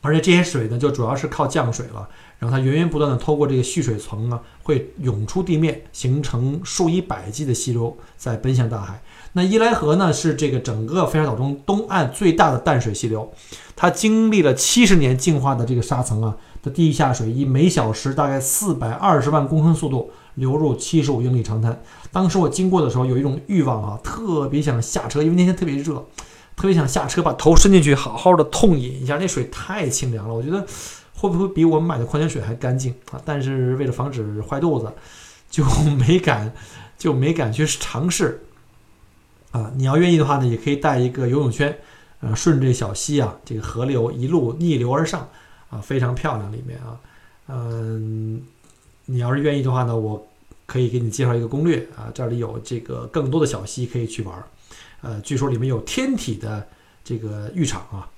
[0.00, 9.02] 而且这些水呢，就主要是靠降水了，然后它源源不断的透过这个蓄水层呢，会涌出地面，形成数以百计的溪流，在奔向大海。
[9.32, 13.32] 那伊莱河呢，是这个整个菲沙岛中东岸最大的淡水溪流，
[13.74, 20.10] 它经历了七十年净化的这个沙层啊的地下水，以每小时大概四百二十万公升速度。
[20.36, 21.80] 流入七十五英里长滩。
[22.14, 25.94] 当时我经过的时候，有一种欲望啊，特别想下车，因为那天特别热，
[26.54, 29.18] 特别想下车，把头伸进去，好好的痛饮一下。
[29.18, 30.64] 那水太清凉了，我觉得
[31.16, 33.20] 会不会比我们买的矿泉水还干净啊？
[33.24, 34.92] 但是为了防止坏肚子，
[35.50, 35.64] 就
[35.98, 36.52] 没敢
[36.96, 38.44] 就没敢去尝试。
[39.50, 41.76] 啊，你要愿意的话呢，也可以带一个游泳圈，
[42.20, 45.28] 呃，顺着小溪啊，这个河流一路逆流而上，
[45.68, 46.96] 啊，非常漂亮里面啊，
[47.48, 48.40] 嗯。
[49.06, 50.26] 你要是愿意的话呢，我
[50.66, 54.44] 可以给你介绍一个攻略啊，这里有这个更多的小溪可以去玩儿，
[55.02, 56.66] 呃，据说里面有天体的
[57.02, 58.08] 这个浴场啊。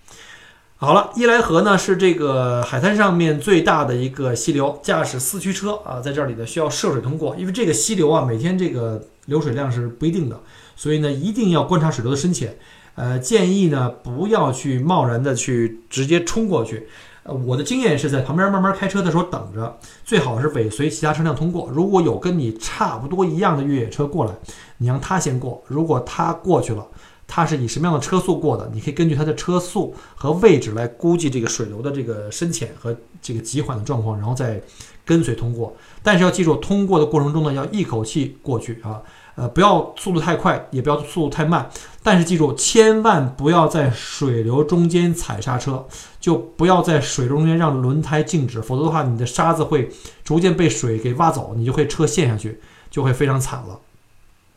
[0.78, 10.38] 好了，伊莱河呢是这个海滩上面最大的一个溪流，驾驶四驱车啊在这里呢需要涉水通过，因为这个溪流啊每天这个流水量是不一定的，
[10.76, 12.58] 所以呢一定要观察水流的深浅。
[12.94, 16.86] 呃，建议呢不要去贸然的去直接冲过去。
[17.26, 21.68] 呃，我的经验是在旁边慢慢开车的时候等着，最好是尾随其他车辆通过。
[21.72, 24.32] 如果有跟你差不多一样的越野车过来，
[24.78, 25.62] 你让他先过。
[25.66, 26.86] 如果他过去了，
[27.26, 28.70] 他是以什么样的车速过的？
[28.72, 34.62] 你可以根据他的车速和位置来估计这个水流的这个深浅和这个急缓的状况，然后再
[35.04, 35.76] 跟随通过。
[36.04, 39.02] 但是要记住，通过的过程中呢，要一口气过去啊。
[39.36, 41.70] 呃，不要速度太快，也不要速度太慢，
[42.02, 45.86] 但是记住，千万不要在水流中间踩刹车，
[46.18, 49.90] 就不要在水中间让轮胎静止，否则的话，你的沙子会
[50.24, 53.78] 逐渐被水给挖走，你就会车陷下去，就会非常惨了。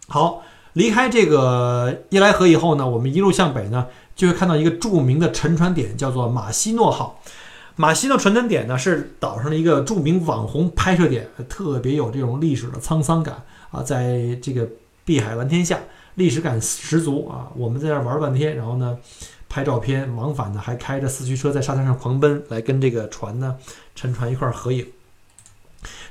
[0.08, 7.20] 好，离开这个伊莱河以后呢，我们一路向北呢，就会看到一个著名的沉船点，叫做马西诺号。
[7.76, 13.44] 马西诺沉船点呢，是岛上的一个著名网红拍摄点，特别有这种历史的沧桑感。
[13.72, 14.68] 啊，在这个
[15.06, 15.80] 碧海蓝天下，
[16.16, 17.52] 历史感十足啊！
[17.56, 18.98] 我们在这儿玩半天，然后呢，
[19.48, 23.56] 拍照片，往返呢还开着四驱车在沙滩上狂奔，来跟这个船呢
[23.96, 24.86] 沉船一块儿合影。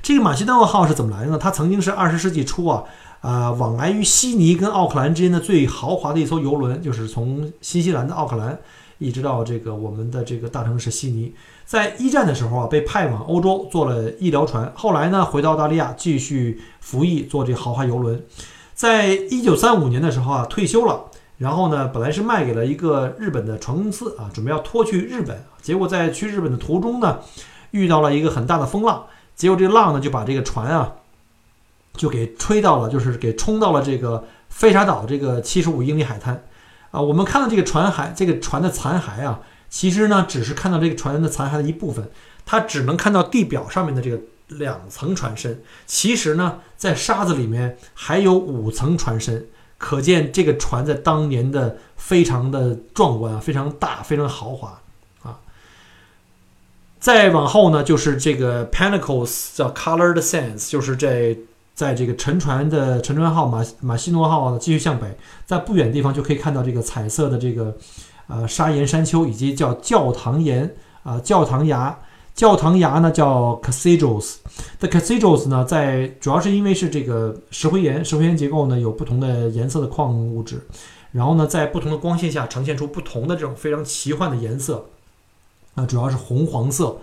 [0.01, 1.37] 这个马西诺号是怎么来的呢？
[1.37, 2.83] 它曾经是二十世纪初啊，
[3.21, 8.57] 啊，往来于悉尼跟奥克兰之间的最豪华的一艘游轮，就是从新西兰的奥克兰
[8.97, 11.33] 一直到这个我们的这个大城市悉尼。
[11.69, 14.73] 在一战的时候啊，被派往欧洲做了医疗船。
[14.75, 18.25] 后来呢，回到澳大利亚继续服役，做这豪华游轮。
[18.73, 21.05] 在一九三五年的时候啊，退休了。
[21.37, 25.45] 然后呢，本来是卖给了一个日本的船公司啊，准备要拖去日本。
[25.61, 27.19] 结果在去日本的途中呢，
[27.69, 29.05] 遇到了一个很大的风浪。
[29.35, 30.93] 结果这浪呢，就把这个船啊，
[31.93, 36.43] 就给吹到了，就是给冲到了这个飞沙岛这个七十五英里海滩。
[36.89, 39.41] 啊，我们看到这个船骸，这个船的残骸啊。
[39.69, 42.09] 其实呢，只是看到这个船的残骸的一部分，
[42.43, 45.61] 它只能看到地表上面的这个两层船身。
[45.85, 49.45] 其实呢，在沙子里面还有五层船身，
[49.77, 54.81] 可见这个船在当年的非常的壮观啊，非常大，非常豪华
[55.21, 55.37] 啊。
[56.99, 61.37] 再往后呢，就是这个 Pinnacles 叫 Colored Sands，就是这
[61.75, 67.77] 在这个沉船的沉船号马马西诺号继续向北，在不远地方就可以看到这个彩色的这个。
[68.29, 71.97] 呃，砂岩山丘以及叫教堂岩啊，教堂崖，
[72.35, 74.35] 教堂崖呢叫 cathedrals。
[74.77, 80.61] The cathedrals 呢，在主要是因为是这个石灰岩，石灰岩结构呢有不同的颜色的矿物质，
[81.11, 84.85] 然后呢在不同的光线下呈现出不同的这种非常奇幻的颜色
[85.73, 86.97] 啊，主要是红黄色。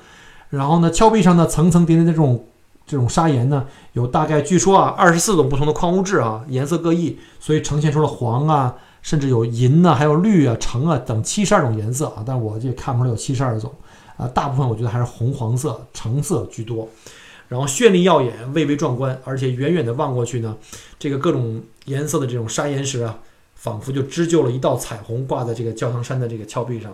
[0.51, 2.45] 然后呢，峭壁上呢层层叠叠的这种
[2.87, 8.77] 这种砂岩呢，有大概据说啊二十四种不同的矿物质啊，颜色各异，所以呈现出了黄啊。
[9.07, 13.73] 甚至有银呢，还有绿啊、橙啊等七十二种颜色啊，但我就看不出来有七十二种
[14.17, 16.89] 啊，大部分我觉得还是红黄色、橙色居多。
[17.47, 20.57] 然后绚丽耀眼、蔚为壮观，而且远远的望过去呢，
[20.99, 23.17] 这个各种颜色的这种砂岩石啊，
[23.55, 26.93] 仿佛就织就了一道彩虹，挂在这个教堂山的这个峭壁上，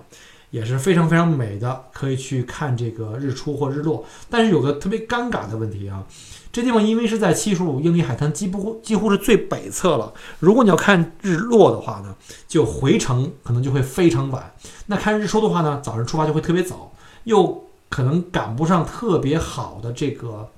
[0.51, 4.05] 也是非常非常美的，可以去看这个日出或日落。
[4.29, 6.05] 但是有个特别尴尬的问题啊。
[6.53, 10.13] 这地方因为是在七十五英里海滩，几乎几乎是最北侧了。
[10.39, 12.15] 如果你要看日落的话呢，
[12.47, 14.53] 就回程可能就会非常晚。
[14.87, 16.93] 那看日出的话呢，早上出发就会特别早，
[17.25, 20.51] 又可能赶不上特别好的这个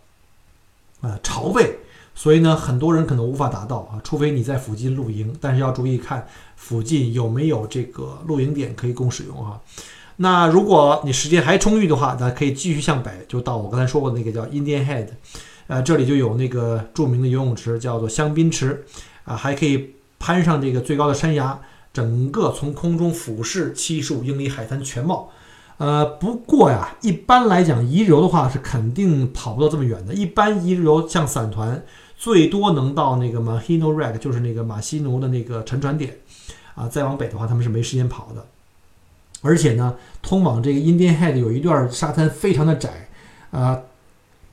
[1.01, 1.79] 呃潮位，
[2.13, 4.01] 所以呢，很多人可能无法达到啊。
[4.03, 6.27] 除非你在附近露营，但是要注意看
[6.57, 9.61] 附近有没有这个露营点可以供使用啊。
[10.17, 15.09] 那如果你时间还充裕的话，那可以继续向北，就到我刚才说过的那个叫 Indian Head。
[15.67, 18.85] 呃，这里就有那个著名的游泳池，叫做香槟池，
[19.25, 21.59] 啊，还可以攀上这个最高的山崖，
[21.91, 25.31] 整个从空中俯视七十五英里海滩全貌。
[25.79, 30.13] 呃，不过呀，一般来讲，一日游的话是肯定跑不到这么远的。
[30.13, 31.83] 一般一日游像散团，
[32.17, 36.19] 最多能到那个 Mahino Wreck，就是那个马西奴的那个沉船点，
[36.75, 38.45] 啊，再往北的话，他们是没时间跑的。
[39.41, 43.09] 而且呢，通往这个 Indian Head 有一段沙滩非常的窄，
[43.51, 43.81] 啊。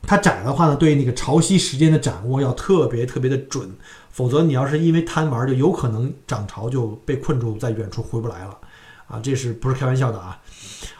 [0.04, 3.70] 它窄的话呢，对那个潮汐时间的掌握要特别特别的准，
[4.10, 8.58] 否则你要是因为贪玩，就有可能涨潮就被困住在远处回不来了，
[9.06, 10.38] 啊，这是不是开玩笑的啊？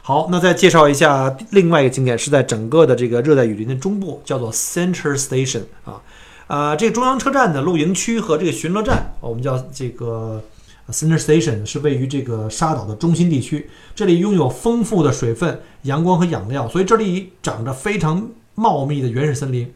[0.02, 6.00] 好，那再介绍一下另外一个景点，是在整个的这个热带雨林的中部，叫做 Center Station 啊，
[6.46, 10.42] 啊，这个中央车站的露营区和这个巡逻站，我们叫这个
[10.90, 18.30] Center Station，是位于这个沙岛的中心地区，这里拥有丰富的水分、阳光和养料，所以这里长着非常。
[18.54, 19.72] 茂密的原始森林，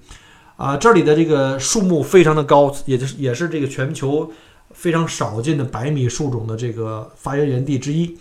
[0.56, 4.30] 啊，这里的这个树木非常的高，也就是也是这个全球
[4.72, 8.16] 非常少见的百米树种的这个发源地之一。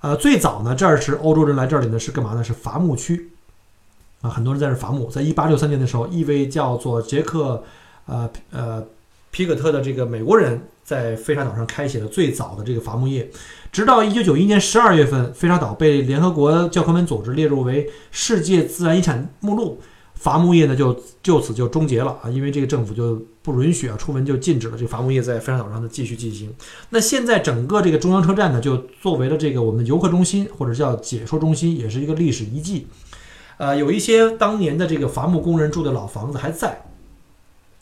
[0.00, 2.44] 呃，最早呢，这儿是欧洲人来这里呢是干嘛呢？
[2.44, 3.30] 是伐木区，
[4.20, 5.08] 啊，很多人在这伐木。
[5.10, 7.64] 在一八六三年的时候，一位叫做杰克，
[8.04, 8.84] 呃呃
[9.30, 13.30] 皮克特的这个美国人在飞沙岛上开启了最早的这个伐木业，
[13.72, 19.80] 直到1991年12月份，飞沙岛被联合国教科文组织列入为世界自然遗产目录。
[20.14, 26.50] 伐木业呢，就就此就终结了啊，因为这个政府就不允许啊，出门就禁止了这伐木业在飞沙岛上的继续进行。
[26.90, 32.86] 那现在整个这个中央车站呢，就作为了这个我们的游客中心或者叫解说中心，也是一个历史遗迹。
[33.58, 36.86] 呃，有一些当年的这个伐木工人住的老房子还在，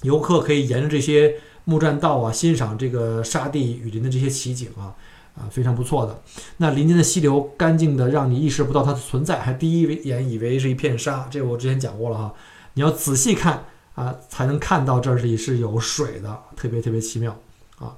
[0.03, 4.97] 游客可以沿着这些木栈道啊，欣赏这个沙地雨林的这些奇景啊。
[5.35, 6.21] 啊，非常不错的。
[6.59, 11.27] 那林间的溪流干净的让你意识不到它的存在，还第一眼以为是一片沙。
[11.31, 12.35] 这个我之前讲过了哈，
[12.75, 13.65] 你要仔细看
[13.95, 17.35] 啊，才能看到这里是有水的，特别特别奇妙
[17.79, 17.97] 啊。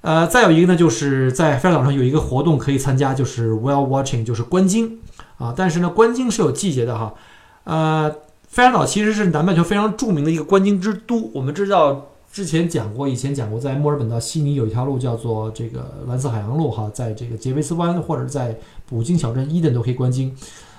[0.00, 4.98] 呃，再有一个呢，就是在飞沙岛上有一个活动可以参加，就是 whale watching，就是观鲸
[5.38, 5.54] 啊。
[5.56, 7.14] 但是呢，观鲸是有季节的哈。
[7.62, 8.10] 呃，
[8.48, 12.06] 飞沙岛其实是南半球非常著名的一个观鲸之都，我们知道。
[12.36, 18.54] 之前讲过，以前讲过，在墨尔本到悉尼有一条路叫做这个蓝色海洋路，哈，在这个杰维斯湾或者在
[18.86, 20.36] 捕鲸小镇伊登都可以观鲸。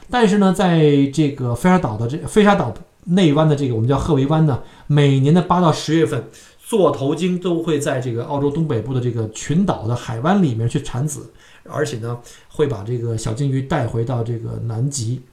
[0.08, 2.72] 但是呢，在这个飞沙岛的这飞沙岛
[3.06, 6.26] 内湾的这个我们叫赫维湾呢，每年的八到十月份，
[6.64, 11.32] 座头鲸都会在这个澳洲东北部的这个群岛的海湾里面去产子，
[11.64, 15.24] 而且呢，会把这个小鲸鱼带回到这个南极，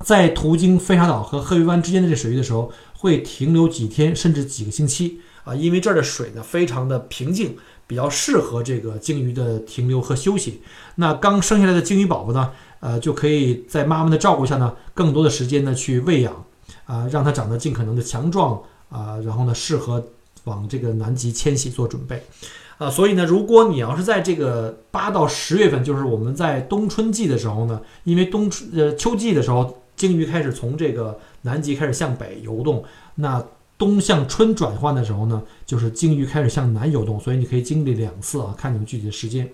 [0.00, 5.20] 在途经飞沙岛和赫维湾之间的这水域的时候，会停留几天甚至几个星期。
[5.48, 10.60] 啊，因为这儿的水呢非常的平静，比较适合这个鲸鱼的停留和休息。
[10.96, 16.44] 那刚生下来的鲸鱼宝宝呢，呃，就可以在妈妈的照顾下呢，更多的时间呢去喂养，
[16.84, 20.04] 啊，让它长得尽可能的强壮啊，然后呢适合
[20.44, 22.22] 往这个南极迁徙做准备。
[22.76, 32.84] 啊，所以呢，如果你要是在这个八到十月份，就是我们在冬春季的时候呢，因为冬春呃秋季的时候，鲸鱼开始从这个南极开始向北游动，
[33.14, 33.42] 那。
[33.78, 39.48] 冬向春转换的时候呢，就是鲸鱼开始向南游动，所以你可以经历两次啊，看你们具体的时间。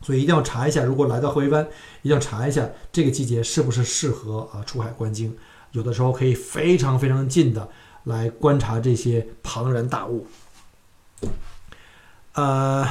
[0.00, 1.68] 所以一定要查一下，如果来到荷湾，
[2.02, 5.36] 一定要查一下这个季节是不是适合啊出海观鲸。
[5.72, 7.68] 有的时候可以非常非常近的
[8.04, 10.26] 来观察这些庞然大物。
[12.32, 12.86] 呃，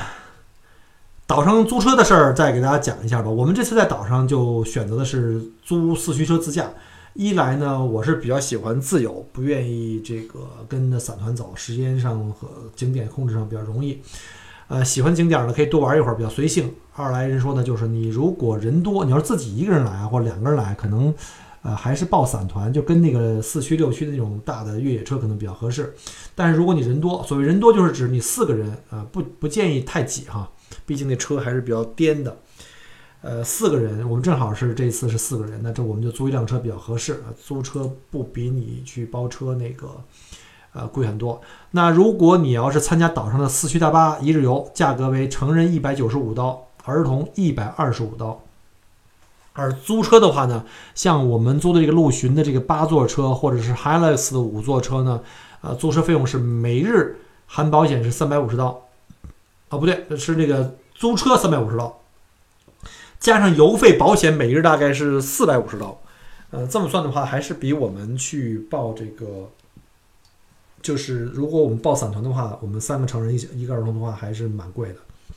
[1.26, 3.30] 岛上租车的事儿再给大家讲一下吧。
[3.32, 6.70] 我们这次在岛上就选择的是租四驱车自驾。
[7.18, 14.00] 一来呢，我是比较喜欢自由，不愿意这个跟着散团走，时间上和景点控制上比较容易。
[14.68, 16.72] 呃，喜欢景点呢，可以多玩一会儿，比较随性。
[16.94, 21.12] 二来人说呢，就是你如果人多，你要是自己一个人来啊或者两个人来，可能
[21.64, 25.96] 呃还是报散团，就跟那个四驱六驱的那种大的越野车可能比较合适。
[26.36, 30.48] 但是如果你人多，所谓人多就是指你四个人啊，不不建议太挤哈，
[30.86, 32.38] 毕竟那车还是比较颠的。
[33.22, 37.24] 呃，四个人，我们正好是这次是四个人，那这我们就租一辆车比较合适。
[37.44, 39.90] 租车不比你去包车那个，
[40.72, 41.42] 呃，贵很多。
[41.72, 48.40] 那如果你要是参加岛上的四驱大巴一日游，价格为成人一百九十五刀，儿童一百二十五刀。
[49.54, 50.64] 而租车的话呢，
[50.94, 55.22] 像我们租的这个陆巡的这个八座车，或者是 Hilux 的五座车呢，
[55.62, 58.84] 呃，租车费用是每日含保险是三百五十刀，
[59.70, 61.97] 啊，不对，是那个租车三百五十刀。
[63.20, 66.00] 加上油费、保险，每日大概是四百五十刀，
[66.52, 69.50] 呃，这么算的话，还是比我们去报这个，
[70.82, 74.96] 就是如果我们报散团的话，我们三个成人一一个儿童的话，还是蛮贵的。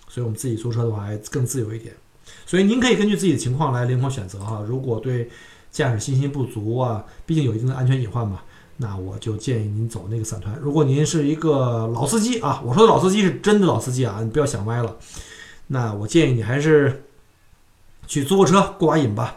[0.09, 1.95] 所以，我们自己租车的话，还更自由一点。
[2.45, 4.63] 所以，您可以根据自己的情况来灵活选择哈。
[4.69, 5.29] 如果对
[5.71, 8.43] 驾驶信心不足啊，毕竟有一定的安全隐患嘛，
[8.77, 10.57] 那我就建议您走那个散团。
[10.61, 14.97] 如果您是一个老司机啊，我说的老司机是真的老司机啊，你不要想歪了。
[15.69, 17.05] 那我建议你还是。
[18.11, 19.37] 去租个车过把瘾吧，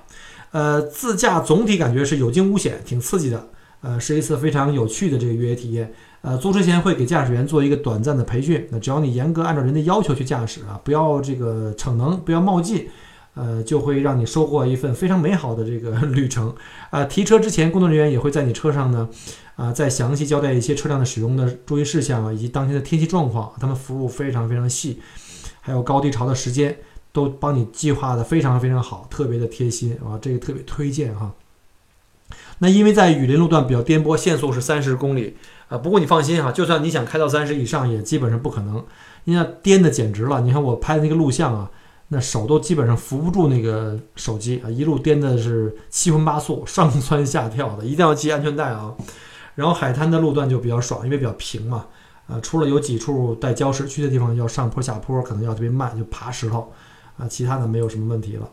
[0.49, 3.47] 呃，自驾总体感觉是有惊无险，挺刺激的，
[3.81, 5.93] 呃，是一次非常有趣的这个越野体验。
[6.21, 12.89] 呃，租车前会给驾驶员做一个短暂的培训，那只要你严格按照人的要求去驾驶啊，不要这个逞能，不要冒进，
[13.35, 16.55] 呃，就会让你收获一份非常美好的这个旅程。
[16.89, 19.07] 啊，提车之前，工作人员也会在你车上呢，
[19.55, 24.99] 啊，再详细交代一些车辆的使用的注意事项以及当天的天气状况，他们服务非常非常细，
[25.61, 26.75] 还有高低潮的时间。
[27.13, 31.31] 都帮你计划的非常非常好，特别的贴心啊，这个特别推荐哈。
[32.57, 35.37] 那因为在雨林路段比较颠簸，限速是三十公里
[35.67, 35.77] 啊。
[35.77, 38.83] 不过你放心哈，就算你想开到三十以上，也基本上不可能。
[39.25, 41.69] 你那颠的简直了，你看我拍的那个录像啊，
[42.07, 48.95] 那手都基本上扶不住那个手机啊，一路颠的是七荤八素、 上蹿下跳的，一定要系安全带啊。
[49.55, 51.85] 然后海滩的路段就比较爽，因为比较平嘛，
[52.27, 56.71] 啊，除了有几处带礁石区的地方要上坡下坡，可能要特别慢，就爬石头。
[57.17, 58.49] 啊，其他的没有什么问题了。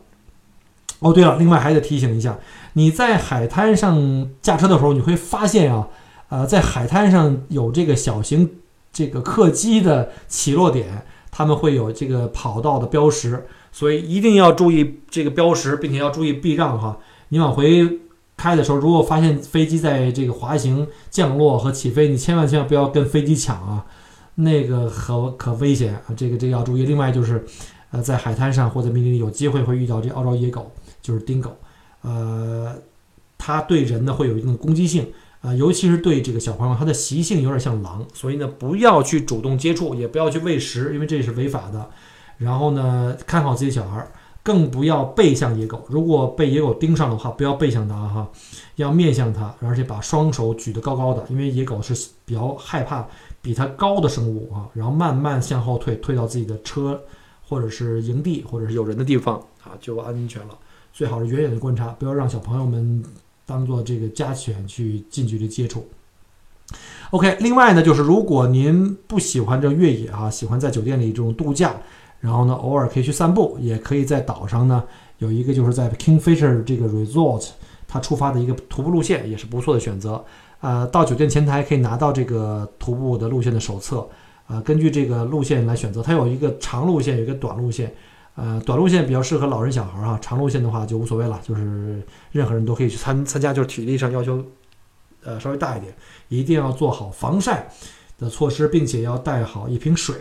[0.99, 2.37] 哦，对了，另外还得提醒一下，
[2.73, 5.87] 你在海滩上驾车的时候，你会发现啊，
[6.29, 8.49] 呃，在海滩上有这个小型
[8.93, 16.99] 这个客机的起落点，他们会有这个跑道的标识，所以一定要注意这个标识，并且要注意避让哈。
[17.29, 17.99] 你往回
[18.37, 23.85] 开的时候，如果发现飞机在这个滑行、降落和起飞，你千万千万不要跟飞机抢啊，
[24.35, 26.85] 那个可可危险啊，这个这个要注意。
[26.85, 27.43] 另外就是，
[27.91, 30.71] 呃，在海滩上或者密林里有机会会遇到这澳洲野狗，
[31.01, 31.55] 就是丁狗，
[32.01, 32.75] 呃，
[33.37, 35.11] 它对人呢会有一定的攻击性。
[35.41, 41.89] 啊，尤其是对这个小朋友，它的习性有点像狼，所以呢，不要去主动接触，也不要去喂食，因为这是违法的。
[42.37, 44.07] 然后呢，看好自己的小孩，
[44.43, 45.83] 更不要背向野狗。
[45.89, 48.29] 如果被野狗盯上的话，不要背向它哈，
[48.75, 53.07] 要面向它，而且把双手举得高高的，因为野狗是比较害怕
[53.41, 54.69] 比它高的生物啊。
[54.75, 57.01] 然后慢慢向后退，退到自己的车
[57.51, 60.57] 或者是营地或者是有人的地方啊，就安全了。
[60.93, 63.03] 最好是远远的观察，不要让小朋友们。
[63.43, 65.85] 当做这个家犬去近距离接触。
[67.09, 71.75] OK，另外呢，就是如果您不喜欢这越野啊，喜欢在酒店里这种度假，
[72.21, 74.81] 然后呢，偶尔可以去散步，也可以在岛上呢
[75.17, 77.49] 有一个就是在 Kingfisher 这个 Resort
[77.89, 80.23] 它出发的一个徒步路线，也是不错的选择。
[80.61, 84.07] 呃，到酒店前台可以拿到这个徒步的路线的手册，
[84.51, 86.03] 呃，根据这个路线来选择。
[86.03, 87.93] 它有一个长路线，有一个短路线。
[88.35, 92.01] 呃，短路线比较适合老人小孩儿哈，长路线的话就无所谓了，就是
[92.33, 94.43] 任何人都可以去参参加，就是体力上要求，
[95.23, 95.93] 呃，稍微大一点，
[96.27, 97.69] 一定要做好防晒
[98.17, 100.15] 的措施，并且要带好一瓶水。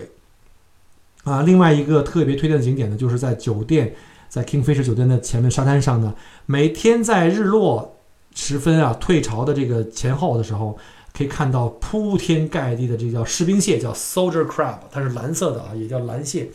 [1.24, 3.94] 啊，另外一个特别推荐的景点呢，就是在酒店，
[4.28, 6.14] 在 Kingfisher 酒店的前面沙滩上呢，
[6.46, 7.96] 每天在日落
[8.34, 10.76] 时分啊，退潮的这个前后的时候，
[11.16, 16.50] 可以看到铺天盖地的这叫士兵蟹，叫 Soldier Crab，它是蓝色的啊，也叫蓝蟹。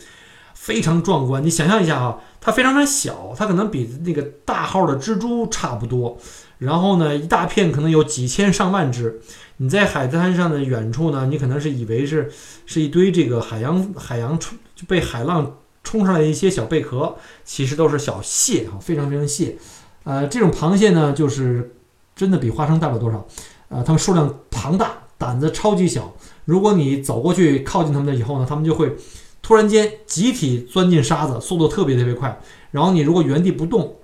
[0.54, 6.18] 非常壮观，你想象一下啊，它非常的小，它可能比那个大号的蜘蛛差不多。
[6.58, 9.20] 然后呢，一大片可能有几千上万只。
[9.58, 12.32] 你在海滩上的远处呢，你可能是以为是
[12.64, 19.56] 是一堆这个海洋 海洋冲就被海浪冲上来的一些小贝壳，其实都是小蟹啊，非常非常蟹。
[20.02, 21.76] 呃，这种螃蟹呢，就是
[22.16, 23.24] 真的比花生大不了多少。
[23.68, 26.12] 呃，它们数量庞大，胆子超级小。
[26.44, 28.96] 如果你走过去靠近它们的以后呢，它们就会。
[29.42, 32.36] 突然间集体钻进沙子，速度特别特别快。
[32.72, 33.94] 然后你如果原地不动，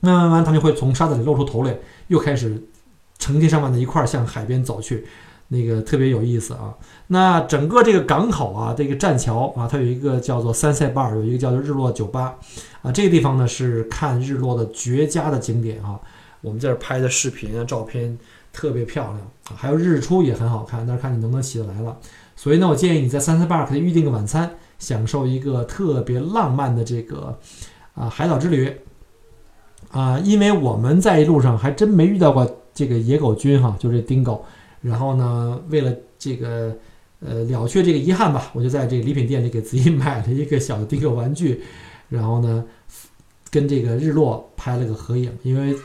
[0.00, 2.60] 慢慢慢，它就会从沙子里露出头来，又开始
[3.20, 5.06] 成千上万的一块向海边走去，
[5.46, 6.74] 那个特别有意思啊。
[7.06, 12.34] 那整个这个港口啊，这个栈桥啊，它有一个叫做 Sunset Bar，有一个叫做日落酒吧
[12.82, 12.90] 啊。
[12.90, 16.00] 这个地方呢是看日落的绝佳的景点啊。
[16.40, 18.18] 我们在这拍的视频啊、照片
[18.52, 19.18] 特别漂亮，
[19.56, 21.96] 还有日出也很好看，但是看你能不能起得来了。
[22.36, 27.38] 所以呢，我建议你在三三八可以预定个晚餐，享受一个特别浪漫的这个
[27.94, 28.74] 啊海岛之旅
[29.90, 30.18] 啊。
[30.18, 34.44] 因为我们在一路上还真没遇到过这个野狗君哈，就这丁狗。
[34.80, 36.76] 然后呢，为了这个
[37.20, 41.62] 呃了却这个遗憾吧，我就在这个礼品店里给自己买了一个小的丁狗玩具，
[42.08, 42.64] 然后呢
[43.50, 45.30] 跟这个日落拍了个合影。
[45.42, 45.76] 因为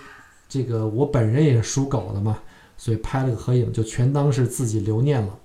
[0.50, 2.40] 这个我本人也是属狗的嘛，
[2.78, 5.38] 所以拍了个合影，就全当是自己留念了。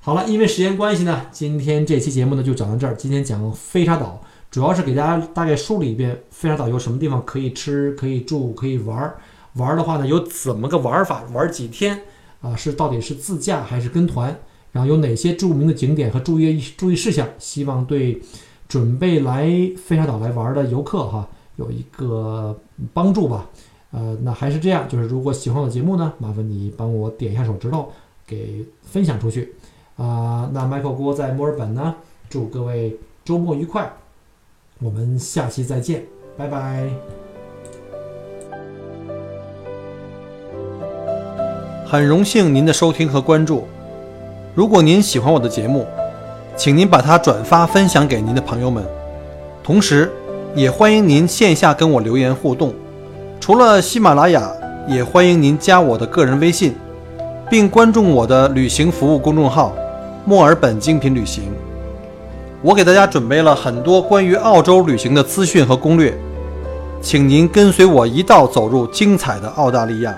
[0.00, 2.94] 好了，因为时间关系呢，今天这期节目呢就讲到这儿。
[2.96, 4.20] 今天讲飞沙岛，
[4.50, 9.16] 主要是给大家大概梳理一遍飞沙岛有什么地方可以吃、可以住、可以玩儿。
[9.54, 11.22] 玩儿的话呢，有怎么个玩法？
[11.32, 12.00] 玩几天
[12.40, 12.56] 啊？
[12.56, 14.36] 是到底是自驾还是跟团？
[14.72, 17.28] 然后有哪些著名的景点和注意注意事项？
[17.38, 18.20] 希望对
[18.66, 22.58] 准备来飞沙岛来玩的游客哈有一个
[22.92, 23.48] 帮助吧。
[23.92, 27.92] 呃，那还是这样，就是如果喜欢我的节目呢，麻烦你帮我点一下手指头，
[28.26, 29.54] 给分享出去。
[29.98, 31.94] 啊，那 Michael 郭在墨尔本呢，
[32.30, 33.92] 祝各位周末愉快，
[34.80, 36.04] 我们下期再见，
[36.36, 36.88] 拜拜。
[41.86, 43.64] 很荣幸您的收听和关注，
[44.54, 45.86] 如果您喜欢我的节目，
[46.56, 48.82] 请您把它转发分享给您的朋友们，
[49.62, 50.10] 同时
[50.54, 52.72] 也欢迎您线下跟我留言互动。
[53.42, 54.48] 除了喜马拉雅，
[54.86, 56.76] 也欢迎您加我的个人微信，
[57.50, 59.74] 并关注我的旅行服务公众号。
[60.24, 61.52] 墨尔本精品旅行，
[62.62, 66.16] 我给大家准备了很多关于澳洲旅行的资讯和攻略，
[67.00, 70.14] 请您跟随我一道走入精彩的澳大利亚。